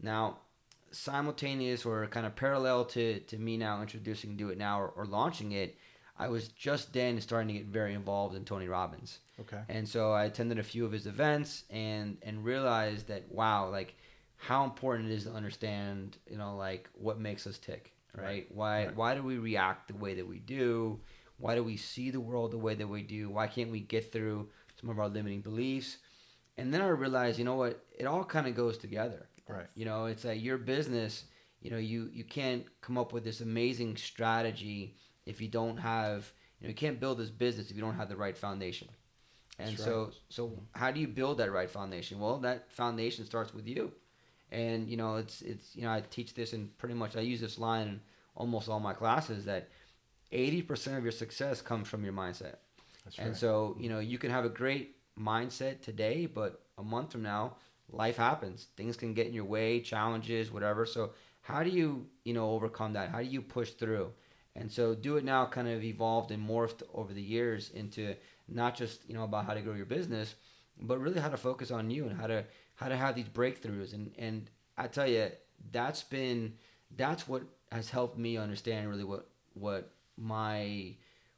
Now 0.00 0.38
simultaneous 0.92 1.84
or 1.84 2.06
kind 2.06 2.26
of 2.26 2.34
parallel 2.36 2.84
to 2.86 3.20
to 3.20 3.38
me 3.38 3.56
now 3.56 3.80
introducing 3.80 4.36
Do 4.36 4.48
It 4.50 4.58
Now 4.58 4.80
or, 4.80 4.88
or 4.88 5.06
launching 5.06 5.52
it, 5.52 5.76
I 6.18 6.28
was 6.28 6.48
just 6.48 6.92
then 6.92 7.20
starting 7.20 7.48
to 7.48 7.54
get 7.54 7.66
very 7.66 7.94
involved 7.94 8.34
in 8.34 8.44
Tony 8.44 8.68
Robbins. 8.68 9.18
Okay. 9.40 9.60
And 9.68 9.86
so 9.88 10.12
I 10.12 10.24
attended 10.24 10.58
a 10.58 10.62
few 10.62 10.84
of 10.84 10.92
his 10.92 11.06
events 11.06 11.64
and 11.70 12.18
and 12.22 12.44
realized 12.44 13.08
that 13.08 13.30
wow, 13.30 13.68
like 13.68 13.94
how 14.38 14.64
important 14.64 15.10
it 15.10 15.14
is 15.14 15.24
to 15.24 15.32
understand, 15.32 16.18
you 16.30 16.38
know, 16.38 16.56
like 16.56 16.88
what 16.94 17.18
makes 17.18 17.46
us 17.46 17.58
tick, 17.58 17.92
right? 18.14 18.24
Right. 18.24 18.46
Why 18.50 18.84
Right. 18.86 18.96
why 18.96 19.14
do 19.14 19.22
we 19.22 19.38
react 19.38 19.88
the 19.88 19.96
way 19.96 20.14
that 20.14 20.26
we 20.26 20.38
do? 20.38 21.00
Why 21.38 21.54
do 21.54 21.62
we 21.62 21.76
see 21.76 22.10
the 22.10 22.20
world 22.20 22.50
the 22.52 22.58
way 22.58 22.74
that 22.74 22.88
we 22.88 23.02
do? 23.02 23.28
Why 23.28 23.46
can't 23.46 23.70
we 23.70 23.80
get 23.80 24.10
through 24.10 24.48
some 24.80 24.90
of 24.90 24.98
our 24.98 25.08
limiting 25.08 25.40
beliefs? 25.40 25.98
And 26.56 26.72
then 26.72 26.80
I 26.80 26.88
realized, 26.88 27.38
you 27.38 27.44
know 27.44 27.56
what? 27.56 27.84
It 27.98 28.06
all 28.06 28.24
kind 28.24 28.46
of 28.46 28.54
goes 28.54 28.78
together. 28.78 29.28
Right. 29.48 29.66
You 29.74 29.84
know, 29.84 30.06
it's 30.06 30.24
like 30.24 30.42
your 30.42 30.58
business. 30.58 31.24
You 31.60 31.70
know, 31.70 31.78
you 31.78 32.10
you 32.12 32.24
can't 32.24 32.64
come 32.80 32.98
up 32.98 33.12
with 33.12 33.24
this 33.24 33.40
amazing 33.40 33.96
strategy 33.96 34.96
if 35.24 35.40
you 35.40 35.48
don't 35.48 35.76
have. 35.76 36.32
You 36.60 36.66
know, 36.66 36.70
you 36.70 36.74
can't 36.74 37.00
build 37.00 37.18
this 37.18 37.30
business 37.30 37.70
if 37.70 37.76
you 37.76 37.82
don't 37.82 37.96
have 37.96 38.08
the 38.08 38.16
right 38.16 38.36
foundation. 38.36 38.88
And 39.58 39.70
That's 39.70 39.84
so, 39.84 40.12
so 40.28 40.52
how 40.72 40.90
do 40.90 41.00
you 41.00 41.08
build 41.08 41.38
that 41.38 41.50
right 41.52 41.70
foundation? 41.70 42.20
Well, 42.20 42.38
that 42.38 42.70
foundation 42.70 43.24
starts 43.24 43.54
with 43.54 43.66
you. 43.66 43.92
And 44.52 44.88
you 44.88 44.96
know, 44.96 45.16
it's 45.16 45.42
it's 45.42 45.74
you 45.74 45.82
know, 45.82 45.90
I 45.90 46.02
teach 46.10 46.34
this 46.34 46.52
and 46.52 46.76
pretty 46.78 46.94
much 46.94 47.16
I 47.16 47.20
use 47.20 47.40
this 47.40 47.58
line 47.58 47.88
in 47.88 48.00
almost 48.34 48.68
all 48.68 48.80
my 48.80 48.92
classes 48.92 49.44
that 49.46 49.68
eighty 50.30 50.62
percent 50.62 50.96
of 50.96 51.02
your 51.02 51.12
success 51.12 51.60
comes 51.60 51.88
from 51.88 52.04
your 52.04 52.12
mindset. 52.12 52.56
That's 53.06 53.18
And 53.18 53.28
right. 53.28 53.36
so, 53.36 53.76
you 53.80 53.88
know, 53.88 54.00
you 54.00 54.18
can 54.18 54.30
have 54.30 54.44
a 54.46 54.50
great 54.50 54.96
mindset 55.18 55.82
today, 55.82 56.26
but 56.26 56.62
a 56.78 56.84
month 56.84 57.12
from 57.12 57.22
now, 57.22 57.56
life 57.90 58.18
happens. 58.18 58.68
Things 58.76 58.96
can 58.96 59.14
get 59.14 59.28
in 59.28 59.34
your 59.34 59.44
way, 59.46 59.80
challenges, 59.80 60.52
whatever. 60.52 60.86
So, 60.86 61.12
how 61.42 61.64
do 61.64 61.70
you, 61.70 62.06
you 62.24 62.34
know, 62.34 62.50
overcome 62.50 62.94
that? 62.94 63.10
How 63.10 63.20
do 63.20 63.26
you 63.26 63.42
push 63.42 63.70
through? 63.72 64.12
And 64.56 64.70
so, 64.72 64.94
Do 64.94 65.16
It 65.18 65.24
Now 65.24 65.46
kind 65.46 65.68
of 65.68 65.84
evolved 65.84 66.32
and 66.32 66.46
morphed 66.46 66.82
over 66.94 67.12
the 67.14 67.22
years 67.22 67.70
into 67.70 68.16
not 68.48 68.76
just, 68.76 69.08
you 69.08 69.14
know, 69.14 69.24
about 69.24 69.46
how 69.46 69.54
to 69.54 69.62
grow 69.62 69.74
your 69.74 69.86
business, 69.86 70.34
but 70.80 71.00
really 71.00 71.20
how 71.20 71.28
to 71.30 71.36
focus 71.36 71.70
on 71.70 71.90
you 71.90 72.06
and 72.06 72.16
how 72.18 72.26
to 72.26 72.44
how 72.76 72.88
to 72.88 72.96
have 72.96 73.14
these 73.16 73.28
breakthroughs. 73.28 73.94
And 73.94 74.12
and 74.18 74.50
I 74.76 74.88
tell 74.88 75.08
you, 75.08 75.30
that's 75.72 76.02
been 76.04 76.54
that's 76.96 77.28
what 77.28 77.42
has 77.72 77.90
helped 77.90 78.18
me 78.18 78.36
understand 78.36 78.88
really 78.90 79.04
what 79.04 79.28
what 79.54 79.90
my 80.16 80.96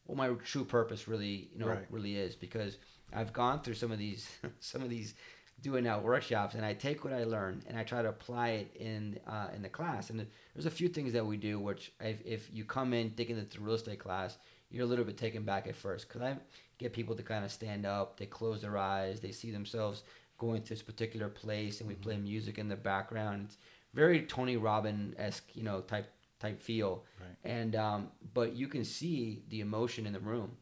what 0.08 0.16
my 0.18 0.28
true 0.44 0.64
purpose 0.64 1.06
really 1.06 1.48
you 1.52 1.58
know 1.60 1.68
Right. 1.68 1.86
really 1.90 2.16
is 2.16 2.34
because 2.34 2.78
I've 3.12 3.32
gone 3.32 3.60
through 3.62 3.74
some 3.74 3.92
of 3.92 3.98
these 3.98 4.28
some 4.60 4.82
of 4.82 4.90
these 4.90 5.14
Do 5.62 5.76
It 5.76 5.82
Now 5.82 6.00
workshops 6.00 6.54
and 6.54 6.64
I 6.64 6.72
take 6.74 7.04
what 7.04 7.12
I 7.12 7.24
learn 7.24 7.62
and 7.68 7.78
I 7.78 7.84
try 7.84 8.00
to 8.02 8.08
apply 8.08 8.48
it 8.60 8.76
in 8.76 9.20
uh, 9.26 9.48
in 9.54 9.62
the 9.62 9.68
class. 9.68 10.10
And 10.10 10.26
there's 10.54 10.66
a 10.66 10.70
few 10.70 10.88
things 10.88 11.12
that 11.12 11.24
we 11.24 11.36
do 11.36 11.60
which 11.60 11.92
if, 12.00 12.18
if 12.26 12.48
you 12.52 12.64
come 12.64 12.92
in 12.94 13.10
thinking 13.10 13.36
it's 13.38 13.56
a 13.56 13.60
real 13.60 13.74
estate 13.74 14.00
class 14.00 14.38
you're 14.70 14.84
a 14.84 14.86
little 14.92 15.04
bit 15.04 15.16
taken 15.16 15.44
back 15.44 15.66
at 15.66 15.76
first 15.76 16.08
because 16.08 16.22
I 16.22 16.36
get 16.78 16.92
people 16.92 17.14
to 17.16 17.22
kind 17.22 17.44
of 17.44 17.50
stand 17.52 17.84
up 17.86 18.18
they 18.18 18.26
close 18.26 18.60
their 18.62 18.76
eyes 18.78 19.20
they 19.20 19.32
see 19.32 19.50
themselves 19.50 20.02
going 20.38 20.62
to 20.62 20.68
this 20.68 20.82
particular 20.82 21.28
place 21.28 21.80
and 21.80 21.88
we 21.88 21.94
play 21.96 22.16
music 22.16 22.58
in 22.58 22.68
the 22.68 22.76
background. 22.76 23.46
It's 23.46 23.56
very 23.94 24.22
Tony 24.22 24.56
Robbins 24.56 25.14
esque 25.18 25.48
you 25.54 25.64
know 25.64 25.80
type 25.80 26.08
type 26.40 26.60
feel 26.62 27.04
Right. 27.20 27.36
and 27.44 27.74
um, 27.76 28.08
but 28.34 28.54
you 28.54 28.68
can 28.68 28.84
see 28.84 29.42
the 29.48 29.60
emotion 29.60 30.06
in 30.06 30.12
the 30.12 30.20
room 30.20 30.56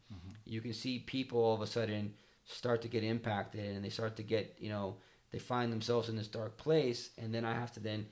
you 0.44 0.60
can 0.60 0.72
see 0.72 1.00
people 1.00 1.40
all 1.40 1.54
of 1.54 1.60
a 1.60 1.66
sudden 1.66 2.14
start 2.44 2.80
to 2.82 2.88
get 2.88 3.02
impacted 3.04 3.74
and 3.74 3.84
they 3.84 3.90
start 3.90 4.16
to 4.16 4.22
get 4.22 4.56
you 4.60 4.68
know 4.70 4.96
they 5.32 5.38
find 5.38 5.72
themselves 5.72 6.08
in 6.08 6.16
this 6.16 6.28
dark 6.28 6.56
place 6.56 7.10
and 7.18 7.34
then 7.34 7.44
i 7.44 7.52
have 7.52 7.72
to 7.72 7.80
then 7.80 8.06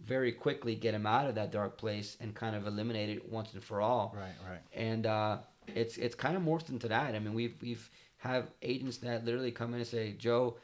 very 0.00 0.32
quickly 0.32 0.74
get 0.74 0.92
them 0.92 1.06
out 1.06 1.26
of 1.28 1.34
that 1.36 1.52
dark 1.52 1.78
place 1.78 2.16
and 2.20 2.34
kind 2.34 2.56
of 2.56 2.66
eliminate 2.66 3.10
it 3.10 3.30
once 3.30 3.52
and 3.54 3.62
for 3.62 3.80
all 3.80 4.14
Right. 4.16 4.32
Right. 4.50 4.60
and 4.74 5.06
uh, 5.06 5.38
it's 5.68 5.96
it's 5.98 6.14
kind 6.14 6.36
of 6.36 6.42
morphed 6.42 6.68
into 6.68 6.88
that. 6.88 7.14
I 7.14 7.18
mean, 7.20 7.32
we've 7.32 7.54
we've 7.62 7.88
have 8.18 8.50
agents 8.60 8.98
that 8.98 9.24
literally 9.24 9.50
come 9.50 9.72
in 9.72 9.80
and 9.80 9.86
say, 9.88 10.12
Joe, 10.12 10.56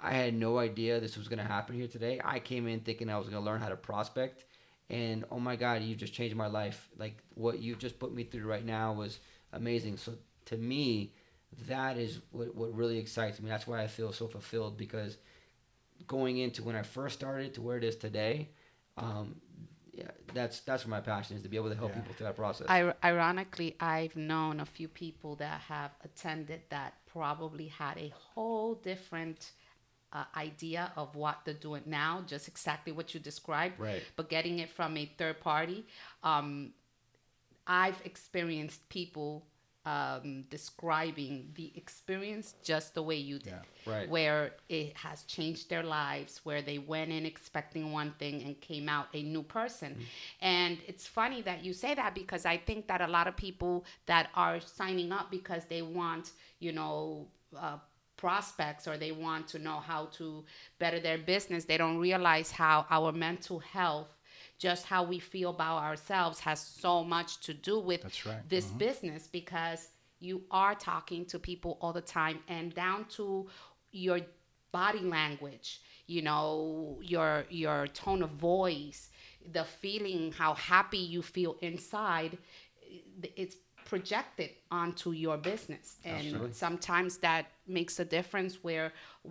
I 0.00 0.12
had 0.12 0.32
no 0.34 0.56
idea 0.58 0.98
this 1.00 1.16
was 1.18 1.28
going 1.28 1.40
to 1.40 1.44
happen 1.44 1.74
here 1.74 1.88
today. 1.88 2.20
I 2.24 2.38
came 2.38 2.66
in 2.66 2.80
thinking 2.80 3.10
I 3.10 3.18
was 3.18 3.28
going 3.28 3.42
to 3.42 3.44
learn 3.50 3.60
how 3.60 3.68
to 3.68 3.76
prospect, 3.76 4.44
and 4.90 5.24
oh 5.30 5.38
my 5.38 5.56
God, 5.56 5.82
you 5.82 5.94
just 5.94 6.12
changed 6.12 6.36
my 6.36 6.46
life. 6.48 6.88
Like 6.98 7.16
what 7.34 7.60
you 7.60 7.76
just 7.76 7.98
put 7.98 8.12
me 8.12 8.24
through 8.24 8.46
right 8.46 8.64
now 8.64 8.92
was 8.92 9.20
amazing. 9.52 9.96
So 9.96 10.14
to 10.46 10.56
me, 10.56 11.12
that 11.68 11.96
is 11.96 12.20
what, 12.32 12.54
what 12.54 12.74
really 12.74 12.98
excites 12.98 13.40
me. 13.40 13.48
That's 13.48 13.66
why 13.66 13.82
I 13.82 13.86
feel 13.86 14.12
so 14.12 14.26
fulfilled 14.26 14.76
because 14.76 15.16
going 16.06 16.38
into 16.38 16.62
when 16.62 16.76
I 16.76 16.82
first 16.82 17.16
started 17.18 17.54
to 17.54 17.62
where 17.62 17.76
it 17.76 17.84
is 17.84 17.96
today, 17.96 18.48
um, 18.96 19.36
yeah, 19.92 20.04
that's 20.34 20.60
that's 20.60 20.84
where 20.84 20.90
my 20.90 21.00
passion 21.00 21.36
is 21.36 21.42
to 21.42 21.48
be 21.48 21.56
able 21.56 21.68
to 21.70 21.74
help 21.76 21.90
Yeah. 21.90 22.00
people 22.00 22.14
through 22.14 22.26
that 22.26 22.36
process. 22.36 22.66
I, 22.68 22.94
ironically, 23.04 23.76
I've 23.80 24.16
known 24.16 24.60
a 24.60 24.66
few 24.66 24.88
people 24.88 25.36
that 25.36 25.60
have 25.62 25.90
attended 26.04 26.62
that 26.70 26.94
probably 27.06 27.66
had 27.66 27.98
a 27.98 28.12
whole 28.14 28.74
different 28.74 29.52
uh, 30.12 30.24
idea 30.36 30.92
of 30.96 31.14
what 31.14 31.40
they're 31.44 31.54
doing 31.54 31.82
now, 31.86 32.22
just 32.26 32.48
exactly 32.48 32.92
what 32.92 33.14
you 33.14 33.20
described. 33.20 33.78
Right. 33.78 34.02
But 34.16 34.28
getting 34.28 34.58
it 34.58 34.70
from 34.70 34.96
a 34.96 35.10
third 35.18 35.40
party, 35.40 35.86
um, 36.22 36.72
I've 37.66 38.00
experienced 38.04 38.88
people 38.88 39.46
um, 39.86 40.44
describing 40.50 41.52
the 41.54 41.72
experience 41.74 42.54
just 42.62 42.94
the 42.94 43.02
way 43.02 43.16
you 43.16 43.38
did. 43.38 43.54
Yeah. 43.86 43.92
Right. 43.92 44.10
Where 44.10 44.52
it 44.68 44.96
has 44.96 45.22
changed 45.22 45.70
their 45.70 45.82
lives, 45.82 46.40
where 46.44 46.60
they 46.60 46.78
went 46.78 47.12
in 47.12 47.24
expecting 47.24 47.92
one 47.92 48.12
thing 48.18 48.42
and 48.42 48.60
came 48.60 48.88
out 48.88 49.06
a 49.14 49.22
new 49.22 49.42
person. 49.42 49.96
And 50.42 50.78
it's 50.86 51.06
funny 51.06 51.40
that 51.42 51.64
you 51.64 51.72
say 51.72 51.94
that 51.94 52.14
because 52.14 52.44
I 52.44 52.58
think 52.58 52.88
that 52.88 53.00
a 53.00 53.06
lot 53.06 53.26
of 53.26 53.36
people 53.36 53.86
that 54.06 54.28
are 54.34 54.60
signing 54.60 55.12
up 55.12 55.30
because 55.30 55.64
they 55.64 55.80
want, 55.80 56.32
you 56.58 56.72
know, 56.72 57.28
uh, 57.56 57.78
prospects 58.20 58.86
or 58.86 58.96
they 58.96 59.12
want 59.12 59.48
to 59.48 59.58
know 59.58 59.78
how 59.80 60.06
to 60.18 60.44
better 60.78 61.00
their 61.00 61.18
business, 61.18 61.64
they 61.64 61.78
don't 61.78 61.98
realize 61.98 62.50
how 62.50 62.86
our 62.90 63.12
mental 63.12 63.58
health 63.58 64.08
just 64.58 64.84
how 64.84 65.02
we 65.02 65.18
feel 65.18 65.50
about 65.50 65.78
ourselves 65.78 66.38
has 66.40 66.60
so 66.60 67.02
much 67.02 67.40
to 67.40 67.54
do 67.54 67.80
with 67.80 68.02
That's 68.02 68.26
right. 68.26 68.48
this 68.48 68.66
mm-hmm. 68.66 68.78
business 68.78 69.26
because 69.26 69.88
you 70.20 70.42
are 70.50 70.74
talking 70.74 71.24
to 71.26 71.38
people 71.38 71.78
all 71.80 71.94
the 71.94 72.02
time 72.02 72.40
and 72.46 72.74
down 72.74 73.06
to 73.16 73.48
your 73.90 74.20
body 74.70 75.00
language 75.00 75.80
you 76.06 76.22
know 76.22 76.98
your 77.02 77.44
your 77.48 77.86
tone 77.88 78.22
of 78.22 78.30
voice 78.30 79.10
the 79.52 79.64
feeling 79.64 80.30
how 80.32 80.54
happy 80.54 80.98
you 80.98 81.22
feel 81.22 81.56
inside 81.60 82.38
it's 83.36 83.56
projected 83.90 84.50
onto 84.70 85.10
your 85.24 85.36
business 85.50 85.86
and 86.04 86.24
Absolutely. 86.26 86.52
sometimes 86.66 87.12
that 87.26 87.44
makes 87.78 87.94
a 88.04 88.06
difference 88.16 88.52
where 88.68 88.88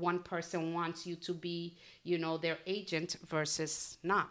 one 0.09 0.19
person 0.33 0.59
wants 0.79 0.99
you 1.07 1.15
to 1.27 1.33
be 1.47 1.57
you 2.09 2.17
know 2.23 2.35
their 2.45 2.57
agent 2.77 3.09
versus 3.35 3.73
not 4.13 4.27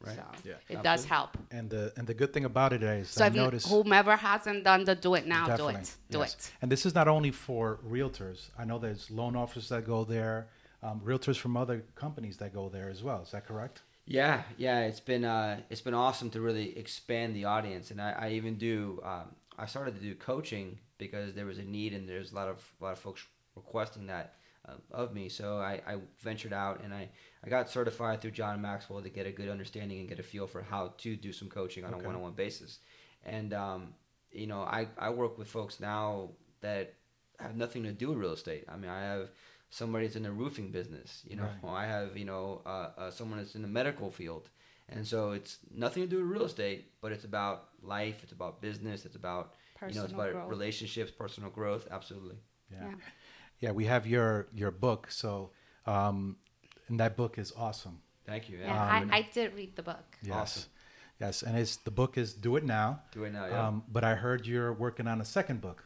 Right. 0.00 0.16
so 0.16 0.24
Yeah. 0.50 0.74
it 0.74 0.80
does 0.90 1.02
help 1.14 1.30
And 1.58 1.66
the 1.74 1.84
and 1.98 2.04
the 2.10 2.16
good 2.20 2.32
thing 2.34 2.44
about 2.52 2.70
it 2.76 2.82
is 2.82 3.04
so 3.16 3.24
I 3.24 3.28
if 3.28 3.34
you, 3.36 3.42
noticed 3.46 3.66
whomever 3.74 4.14
hasn't 4.30 4.60
done 4.70 4.82
the 4.90 4.94
do 5.06 5.10
it 5.18 5.26
now, 5.36 5.44
do 5.62 5.68
it. 5.76 5.86
Do 6.14 6.18
yes. 6.24 6.34
it. 6.34 6.42
And 6.60 6.68
this 6.74 6.82
is 6.88 6.92
not 7.00 7.08
only 7.16 7.32
for 7.46 7.64
realtors. 7.96 8.38
I 8.60 8.64
know 8.68 8.78
there's 8.86 9.04
loan 9.20 9.34
officers 9.42 9.68
that 9.74 9.82
go 9.94 9.98
there, 10.16 10.36
um, 10.86 10.96
realtors 11.10 11.38
from 11.44 11.52
other 11.62 11.76
companies 12.04 12.36
that 12.40 12.50
go 12.60 12.64
there 12.76 12.88
as 12.94 13.00
well. 13.06 13.20
Is 13.26 13.30
that 13.34 13.44
correct? 13.50 13.76
Yeah, 14.20 14.36
yeah, 14.64 14.88
it's 14.90 15.04
been 15.12 15.24
uh, 15.36 15.54
it's 15.72 15.84
been 15.88 15.98
awesome 16.06 16.28
to 16.34 16.38
really 16.48 16.68
expand 16.82 17.30
the 17.38 17.44
audience, 17.56 17.86
and 17.92 18.00
I, 18.08 18.10
I 18.24 18.26
even 18.38 18.54
do. 18.70 18.74
Um, 19.12 19.28
I 19.58 19.66
started 19.66 19.94
to 19.96 20.00
do 20.00 20.14
coaching 20.14 20.78
because 20.98 21.34
there 21.34 21.46
was 21.46 21.58
a 21.58 21.64
need, 21.64 21.92
and 21.92 22.08
there's 22.08 22.32
a 22.32 22.34
lot 22.34 22.48
of 22.48 22.62
a 22.80 22.84
lot 22.84 22.92
of 22.92 22.98
folks 22.98 23.26
requesting 23.56 24.06
that 24.06 24.34
uh, 24.68 24.72
of 24.90 25.12
me. 25.12 25.28
So 25.28 25.58
I, 25.58 25.80
I 25.86 25.96
ventured 26.20 26.52
out, 26.52 26.82
and 26.84 26.94
I, 26.94 27.08
I 27.44 27.48
got 27.48 27.68
certified 27.68 28.20
through 28.20 28.30
John 28.32 28.60
Maxwell 28.62 29.02
to 29.02 29.08
get 29.10 29.26
a 29.26 29.32
good 29.32 29.48
understanding 29.48 29.98
and 30.00 30.08
get 30.08 30.18
a 30.18 30.22
feel 30.22 30.46
for 30.46 30.62
how 30.62 30.94
to 30.98 31.16
do 31.16 31.32
some 31.32 31.48
coaching 31.48 31.84
on 31.84 31.92
Okay. 31.94 32.02
a 32.04 32.06
one-on-one 32.06 32.32
basis. 32.32 32.78
And 33.24 33.52
um, 33.52 33.94
you 34.30 34.46
know, 34.46 34.60
I, 34.60 34.86
I 34.98 35.10
work 35.10 35.38
with 35.38 35.48
folks 35.48 35.80
now 35.80 36.30
that 36.60 36.94
have 37.40 37.56
nothing 37.56 37.82
to 37.84 37.92
do 37.92 38.08
with 38.10 38.18
real 38.18 38.32
estate. 38.32 38.64
I 38.68 38.76
mean, 38.76 38.90
I 38.90 39.02
have 39.02 39.30
somebody 39.70 40.06
that's 40.06 40.16
in 40.16 40.22
the 40.22 40.32
roofing 40.32 40.70
business. 40.70 41.22
You 41.28 41.36
know, 41.36 41.48
Right. 41.62 41.84
I 41.84 41.86
have 41.86 42.16
you 42.16 42.24
know 42.24 42.62
uh, 42.66 42.90
uh, 42.96 43.10
someone 43.10 43.38
that's 43.38 43.54
in 43.54 43.62
the 43.62 43.68
medical 43.68 44.10
field, 44.10 44.48
and 44.88 45.06
so 45.06 45.32
it's 45.32 45.58
nothing 45.74 46.02
to 46.04 46.08
do 46.08 46.16
with 46.22 46.26
real 46.30 46.44
estate, 46.44 46.92
but 47.00 47.10
it's 47.12 47.24
about 47.24 47.67
life. 47.82 48.16
It's 48.22 48.32
about 48.32 48.60
business. 48.60 49.04
It's 49.04 49.16
about 49.16 49.54
you 49.86 49.94
know, 49.94 50.04
it's 50.04 50.12
about 50.12 50.32
growth. 50.32 50.48
relationships, 50.48 51.10
personal 51.10 51.50
growth. 51.50 51.86
Absolutely. 51.90 52.36
Yeah. 52.70 52.78
Yeah. 52.82 52.94
Yeah, 53.60 53.70
we 53.72 53.86
have 53.86 54.06
your 54.06 54.48
your 54.54 54.70
book. 54.70 55.10
So, 55.10 55.50
um, 55.86 56.36
and 56.88 57.00
that 57.00 57.16
book 57.16 57.38
is 57.38 57.52
awesome. 57.56 58.00
Thank 58.26 58.48
you. 58.48 58.58
Yeah, 58.58 58.66
Yeah. 58.66 58.98
Um, 58.98 59.10
I, 59.12 59.18
I 59.18 59.28
did 59.32 59.54
read 59.54 59.74
the 59.74 59.82
book. 59.82 60.04
Yes. 60.22 60.34
Awesome. 60.34 60.70
Yes, 61.20 61.42
and 61.42 61.58
it's 61.58 61.76
the 61.76 61.90
book 61.90 62.16
is 62.16 62.32
Do 62.32 62.54
It 62.56 62.64
Now. 62.64 63.00
Do 63.10 63.24
it 63.24 63.32
now. 63.32 63.46
Yeah. 63.46 63.66
Um, 63.66 63.82
but 63.90 64.04
I 64.04 64.14
heard 64.14 64.46
you're 64.46 64.72
working 64.72 65.08
on 65.08 65.20
a 65.20 65.24
second 65.24 65.60
book. 65.60 65.82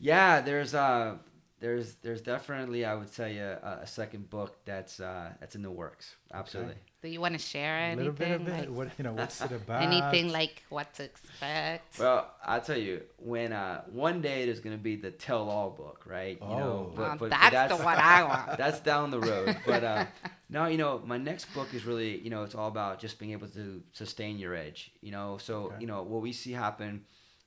Yeah, 0.00 0.40
there's 0.40 0.74
uh 0.74 1.16
there's 1.60 1.94
there's 2.02 2.20
definitely 2.20 2.84
I 2.84 2.94
would 2.94 3.12
say 3.12 3.38
a, 3.38 3.80
a 3.82 3.86
second 3.86 4.28
book 4.30 4.56
that's 4.64 5.00
uh 5.00 5.30
that's 5.40 5.54
in 5.54 5.62
the 5.62 5.70
works. 5.70 6.14
Absolutely. 6.32 6.74
Do 7.02 7.08
you 7.08 7.20
want 7.20 7.34
to 7.34 7.38
share 7.38 7.90
it? 7.90 7.94
A 7.94 7.96
little 7.96 8.12
bit 8.12 8.32
of 8.32 8.48
it. 8.48 8.50
like, 8.50 8.68
What 8.68 8.88
you 8.98 9.04
know? 9.04 9.12
What's 9.12 9.40
it 9.40 9.52
about? 9.52 9.82
anything 9.82 10.32
like 10.32 10.64
what 10.70 10.92
to 10.94 11.04
expect? 11.04 11.98
Well, 11.98 12.30
I'll 12.44 12.60
tell 12.60 12.76
you 12.78 13.02
when 13.18 13.52
uh 13.52 13.82
one 13.92 14.20
day 14.20 14.44
there's 14.44 14.60
gonna 14.60 14.76
be 14.76 14.96
the 14.96 15.10
tell 15.12 15.48
all 15.48 15.70
book, 15.70 16.04
right? 16.06 16.38
You 16.40 16.48
know, 16.48 16.90
Oh. 16.90 16.92
but, 16.96 17.10
Um, 17.10 17.18
but- 17.18 17.30
but 17.30 17.50
that's, 17.52 17.76
the 17.76 17.82
one 17.84 17.96
I 18.16 18.22
want. 18.24 18.58
that's 18.58 18.80
down 18.80 19.10
the 19.10 19.20
road. 19.20 19.56
But 19.66 19.82
uh, 19.84 20.06
no, 20.50 20.66
you 20.66 20.78
know, 20.78 21.00
my 21.06 21.16
next 21.18 21.46
book 21.54 21.72
is 21.74 21.84
really, 21.84 22.18
you 22.18 22.30
know, 22.30 22.42
it's 22.44 22.54
all 22.54 22.68
about 22.68 22.98
just 23.00 23.18
being 23.18 23.32
able 23.32 23.48
to 23.48 23.82
sustain 23.92 24.38
your 24.38 24.54
edge. 24.54 24.90
You 25.00 25.12
know, 25.12 25.38
so 25.38 25.54
Okay. 25.66 25.76
you 25.80 25.86
know 25.86 26.02
what 26.02 26.20
we 26.22 26.32
see 26.32 26.52
happen 26.52 27.04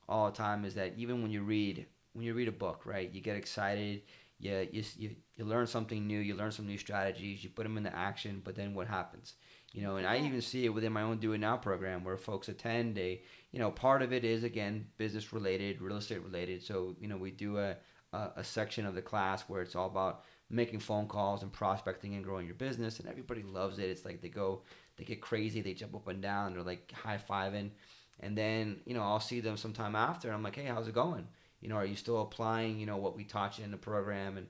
all 0.08 0.30
the 0.30 0.36
time 0.36 0.64
is 0.64 0.74
that 0.74 0.94
even 0.96 1.22
when 1.22 1.30
you 1.30 1.42
read 1.42 1.86
when 2.12 2.24
you 2.24 2.34
read 2.34 2.48
a 2.48 2.52
book, 2.52 2.82
right, 2.84 3.12
you 3.12 3.20
get 3.20 3.36
excited, 3.36 4.02
you 4.38 4.68
you 4.72 4.84
you, 4.96 5.10
you 5.36 5.44
learn 5.44 5.66
something 5.66 6.06
new, 6.06 6.18
you 6.18 6.34
learn 6.34 6.52
some 6.52 6.66
new 6.66 6.78
strategies, 6.78 7.42
you 7.44 7.50
put 7.50 7.64
them 7.64 7.76
into 7.76 7.94
action, 7.94 8.42
but 8.44 8.54
then 8.54 8.74
what 8.74 8.86
happens? 8.86 9.34
You 9.72 9.82
know, 9.82 9.96
and 9.96 10.06
I 10.06 10.18
even 10.18 10.40
see 10.40 10.64
it 10.64 10.70
within 10.70 10.92
my 10.92 11.02
own 11.02 11.18
Do 11.18 11.32
It 11.32 11.38
Now 11.38 11.56
program 11.56 12.02
where 12.02 12.16
folks 12.16 12.48
attend. 12.48 12.96
They, 12.96 13.22
you 13.52 13.60
know, 13.60 13.70
part 13.70 14.02
of 14.02 14.12
it 14.12 14.24
is 14.24 14.42
again 14.42 14.86
business 14.98 15.32
related, 15.32 15.80
real 15.80 15.96
estate 15.96 16.24
related. 16.24 16.62
So 16.62 16.96
you 17.00 17.08
know, 17.08 17.16
we 17.16 17.30
do 17.30 17.58
a 17.58 17.76
a, 18.12 18.30
a 18.36 18.44
section 18.44 18.86
of 18.86 18.94
the 18.94 19.02
class 19.02 19.42
where 19.42 19.62
it's 19.62 19.76
all 19.76 19.86
about 19.86 20.24
making 20.48 20.80
phone 20.80 21.06
calls 21.06 21.42
and 21.42 21.52
prospecting 21.52 22.14
and 22.14 22.24
growing 22.24 22.46
your 22.46 22.56
business 22.56 22.98
and 22.98 23.08
everybody 23.08 23.42
loves 23.42 23.78
it 23.78 23.88
it's 23.88 24.04
like 24.04 24.20
they 24.20 24.28
go 24.28 24.62
they 24.96 25.04
get 25.04 25.20
crazy 25.20 25.60
they 25.60 25.74
jump 25.74 25.94
up 25.94 26.08
and 26.08 26.20
down 26.20 26.52
they're 26.52 26.62
like 26.62 26.90
high-fiving 26.92 27.70
and 28.18 28.36
then 28.36 28.80
you 28.84 28.94
know 28.94 29.02
i'll 29.02 29.20
see 29.20 29.40
them 29.40 29.56
sometime 29.56 29.94
after 29.94 30.26
and 30.28 30.34
i'm 30.34 30.42
like 30.42 30.56
hey 30.56 30.64
how's 30.64 30.88
it 30.88 30.94
going 30.94 31.26
you 31.60 31.68
know 31.68 31.76
are 31.76 31.84
you 31.84 31.96
still 31.96 32.22
applying 32.22 32.78
you 32.78 32.86
know 32.86 32.96
what 32.96 33.16
we 33.16 33.24
taught 33.24 33.58
you 33.58 33.64
in 33.64 33.70
the 33.70 33.76
program 33.76 34.36
and 34.36 34.46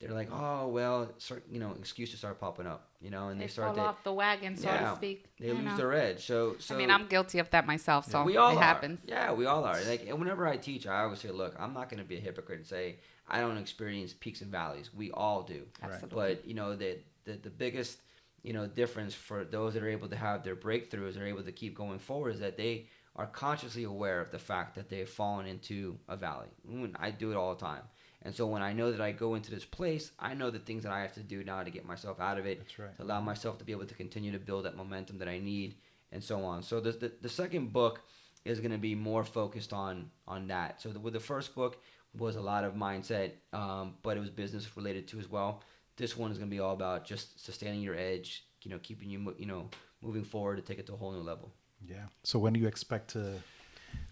they're 0.00 0.12
like 0.12 0.28
oh 0.32 0.68
well 0.68 1.08
start, 1.18 1.44
you 1.50 1.60
know 1.60 1.74
excuses 1.78 2.18
start 2.18 2.38
popping 2.40 2.66
up 2.66 2.88
you 3.00 3.10
know 3.10 3.28
and 3.28 3.40
they 3.40 3.44
they, 3.44 3.48
start 3.48 3.68
fall 3.68 3.76
to 3.76 3.90
off 3.90 4.04
the 4.04 4.12
wagon, 4.12 4.56
so 4.56 4.68
Yeah. 4.68 4.90
to 4.90 4.96
speak. 4.96 5.26
they 5.38 5.52
lose 5.52 5.64
know. 5.64 5.76
their 5.76 5.92
edge 5.92 6.24
so 6.26 6.56
so 6.58 6.74
I 6.74 6.78
mean, 6.78 6.90
I'm 6.90 7.06
guilty 7.06 7.38
of 7.38 7.50
that 7.50 7.66
myself, 7.66 8.06
so 8.06 8.24
we 8.24 8.36
all 8.36 8.52
it 8.52 8.56
are. 8.56 8.62
happens. 8.62 9.00
Yeah, 9.06 9.32
we 9.32 9.46
all 9.46 9.64
are. 9.64 9.80
Like 9.84 10.06
and 10.08 10.18
whenever 10.18 10.46
I 10.46 10.56
teach, 10.56 10.86
I 10.86 11.02
always 11.02 11.20
say, 11.20 11.30
look, 11.30 11.54
I'm 11.58 11.74
not 11.74 11.88
going 11.90 12.02
to 12.02 12.08
be 12.08 12.16
a 12.16 12.20
hypocrite 12.20 12.58
and 12.58 12.66
say 12.66 12.96
I 13.28 13.40
don't 13.40 13.56
experience 13.58 14.14
peaks 14.14 14.40
and 14.40 14.50
valleys. 14.50 14.90
We 14.94 15.10
all 15.12 15.42
do. 15.42 15.62
Absolutely. 15.82 16.16
But 16.16 16.46
you 16.48 16.54
know 16.54 16.74
the, 16.76 16.98
the 17.24 17.32
the 17.34 17.50
biggest 17.50 17.98
you 18.42 18.52
know 18.52 18.66
difference 18.66 19.14
for 19.14 19.44
those 19.44 19.74
that 19.74 19.82
are 19.82 19.88
able 19.88 20.08
to 20.08 20.16
have 20.16 20.42
their 20.44 20.56
breakthroughs, 20.56 21.20
are 21.20 21.26
able 21.26 21.42
to 21.42 21.52
keep 21.52 21.74
going 21.74 21.98
forward, 21.98 22.34
is 22.34 22.40
that 22.40 22.56
they 22.56 22.86
are 23.16 23.26
consciously 23.26 23.84
aware 23.84 24.20
of 24.20 24.30
the 24.30 24.38
fact 24.38 24.74
that 24.74 24.88
they've 24.88 25.08
fallen 25.08 25.46
into 25.46 25.98
a 26.08 26.16
valley. 26.16 26.48
I 26.96 27.10
do 27.10 27.30
it 27.30 27.36
all 27.36 27.54
the 27.54 27.60
time. 27.60 27.82
And 28.22 28.34
so 28.34 28.46
when 28.46 28.62
I 28.62 28.72
know 28.72 28.90
that 28.90 29.00
I 29.02 29.12
go 29.12 29.34
into 29.34 29.50
this 29.50 29.64
place, 29.66 30.10
I 30.18 30.34
know 30.34 30.50
the 30.50 30.58
things 30.58 30.82
that 30.84 30.92
I 30.92 31.02
have 31.02 31.12
to 31.14 31.20
do 31.20 31.44
now 31.44 31.62
to 31.62 31.70
get 31.70 31.84
myself 31.86 32.20
out 32.20 32.38
of 32.38 32.46
it, 32.46 32.58
That's 32.58 32.78
right. 32.78 32.96
to 32.96 33.02
allow 33.02 33.20
myself 33.20 33.58
to 33.58 33.64
be 33.64 33.72
able 33.72 33.84
to 33.84 33.94
continue 33.94 34.32
to 34.32 34.38
build 34.38 34.64
that 34.64 34.76
momentum 34.76 35.18
that 35.18 35.28
I 35.28 35.38
need, 35.38 35.76
and 36.10 36.24
so 36.24 36.42
on. 36.44 36.62
So 36.62 36.80
the 36.80 36.92
the, 36.92 37.12
the 37.20 37.28
second 37.28 37.72
book 37.72 38.00
is 38.44 38.60
going 38.60 38.72
to 38.72 38.78
be 38.78 38.94
more 38.94 39.24
focused 39.24 39.72
on 39.72 40.10
on 40.26 40.48
that. 40.48 40.80
So 40.80 40.88
the, 40.88 41.00
with 41.00 41.12
the 41.12 41.20
first 41.20 41.54
book 41.54 41.82
was 42.16 42.36
a 42.36 42.40
lot 42.40 42.64
of 42.64 42.74
mindset, 42.74 43.32
um, 43.52 43.94
but 44.02 44.16
it 44.16 44.20
was 44.20 44.30
business 44.30 44.74
related 44.76 45.06
too 45.06 45.18
as 45.18 45.28
well. 45.28 45.62
This 45.96 46.16
one 46.16 46.30
is 46.30 46.38
going 46.38 46.48
to 46.50 46.54
be 46.54 46.60
all 46.60 46.72
about 46.72 47.04
just 47.04 47.44
sustaining 47.44 47.82
your 47.82 47.96
edge, 47.96 48.46
you 48.62 48.70
know, 48.70 48.78
keeping 48.82 49.10
you 49.10 49.34
you 49.38 49.46
know 49.46 49.68
moving 50.02 50.24
forward 50.24 50.56
to 50.56 50.62
take 50.62 50.78
it 50.78 50.86
to 50.86 50.94
a 50.94 50.96
whole 50.96 51.12
new 51.12 51.20
level. 51.20 51.52
Yeah. 51.88 52.06
So 52.22 52.38
when 52.38 52.52
do 52.52 52.60
you 52.60 52.66
expect 52.66 53.10
to 53.10 53.42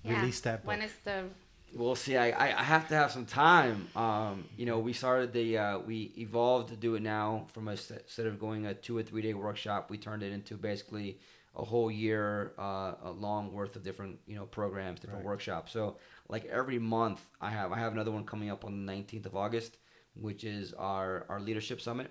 Yeah. 0.04 0.18
release 0.20 0.40
that 0.40 0.62
book? 0.62 0.68
When 0.68 0.82
is 0.82 0.94
the 1.04 1.24
We'll 1.74 1.94
see. 1.96 2.18
I, 2.18 2.28
I, 2.32 2.60
I 2.60 2.62
have 2.62 2.86
to 2.88 2.94
have 2.94 3.10
some 3.10 3.24
time. 3.24 3.88
Um, 3.96 4.44
you 4.58 4.66
know, 4.66 4.78
we 4.78 4.92
started 4.92 5.32
the 5.32 5.56
uh, 5.56 5.78
we 5.78 6.12
evolved 6.18 6.68
to 6.68 6.76
do 6.76 6.96
it 6.96 7.02
now 7.02 7.46
from 7.54 7.66
a, 7.68 7.70
instead 7.72 8.26
of 8.26 8.38
going 8.38 8.66
a 8.66 8.74
two 8.74 8.94
or 8.98 9.02
three 9.02 9.22
day 9.22 9.32
workshop, 9.32 9.88
we 9.90 9.96
turned 9.96 10.22
it 10.22 10.32
into 10.34 10.56
basically 10.58 11.18
a 11.56 11.64
whole 11.64 11.90
year 11.90 12.52
uh, 12.58 12.92
a 13.04 13.10
long 13.10 13.54
worth 13.54 13.74
of 13.76 13.82
different 13.82 14.18
you 14.26 14.36
know 14.36 14.44
programs, 14.44 15.00
different 15.00 15.24
Right. 15.24 15.30
workshops. 15.32 15.72
So 15.72 15.96
like 16.28 16.44
every 16.44 16.78
month, 16.78 17.20
I 17.40 17.48
have 17.48 17.72
I 17.72 17.78
have 17.78 17.92
another 17.94 18.10
one 18.10 18.24
coming 18.26 18.50
up 18.50 18.66
on 18.66 18.72
the 18.84 18.92
nineteenth 18.92 19.24
of 19.24 19.34
August, 19.34 19.78
which 20.14 20.44
is 20.44 20.74
our 20.74 21.24
our 21.30 21.40
leadership 21.40 21.80
summit. 21.80 22.10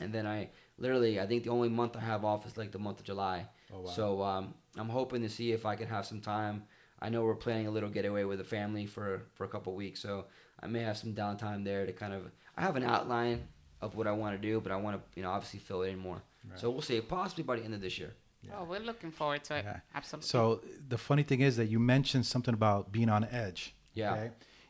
and 0.00 0.12
then 0.12 0.26
I 0.26 0.50
literally 0.76 1.18
I 1.18 1.26
think 1.26 1.44
the 1.44 1.50
only 1.50 1.70
month 1.70 1.96
I 1.96 2.00
have 2.00 2.24
off 2.26 2.44
is 2.46 2.58
like 2.58 2.72
the 2.72 2.78
month 2.78 2.98
of 3.00 3.06
July. 3.06 3.48
Oh, 3.72 3.80
wow. 3.80 3.90
So 3.90 4.22
um, 4.22 4.54
I'm 4.78 4.88
hoping 4.88 5.22
to 5.22 5.28
see 5.28 5.52
if 5.52 5.66
I 5.66 5.76
can 5.76 5.88
have 5.88 6.06
some 6.06 6.20
time. 6.20 6.64
I 7.00 7.08
know 7.08 7.24
we're 7.24 7.34
planning 7.34 7.66
a 7.66 7.70
little 7.70 7.90
getaway 7.90 8.24
with 8.24 8.38
the 8.38 8.44
family 8.44 8.86
for 8.86 9.22
for 9.34 9.44
a 9.44 9.48
couple 9.48 9.74
weeks, 9.74 10.00
so 10.00 10.26
I 10.60 10.66
may 10.66 10.80
have 10.80 10.96
some 10.96 11.12
downtime 11.14 11.64
there 11.64 11.86
to 11.86 11.92
kind 11.92 12.12
of. 12.12 12.30
I 12.56 12.62
have 12.62 12.76
an 12.76 12.84
outline 12.84 13.48
of 13.82 13.96
what 13.96 14.06
I 14.06 14.12
want 14.12 14.40
to 14.40 14.48
do, 14.48 14.60
but 14.60 14.72
I 14.72 14.76
want 14.76 14.96
to 14.96 15.02
you 15.14 15.22
know 15.22 15.30
obviously 15.30 15.60
fill 15.60 15.82
it 15.82 15.90
in 15.90 15.98
more. 15.98 16.22
Right. 16.48 16.58
So 16.58 16.70
we'll 16.70 16.82
see, 16.82 17.00
possibly 17.00 17.44
by 17.44 17.56
the 17.56 17.64
end 17.64 17.74
of 17.74 17.80
this 17.80 17.98
year. 17.98 18.14
Oh, 18.54 18.64
we're 18.64 18.80
looking 18.80 19.10
forward 19.10 19.44
to 19.44 19.56
it. 19.56 19.64
Yeah. 19.64 19.80
Absolutely. 19.94 20.28
So 20.28 20.60
the 20.88 20.98
funny 20.98 21.22
thing 21.22 21.40
is 21.40 21.56
that 21.56 21.66
you 21.66 21.78
mentioned 21.78 22.26
something 22.26 22.54
about 22.54 22.92
being 22.92 23.08
on 23.08 23.24
edge. 23.24 23.74
Yeah. 23.94 24.28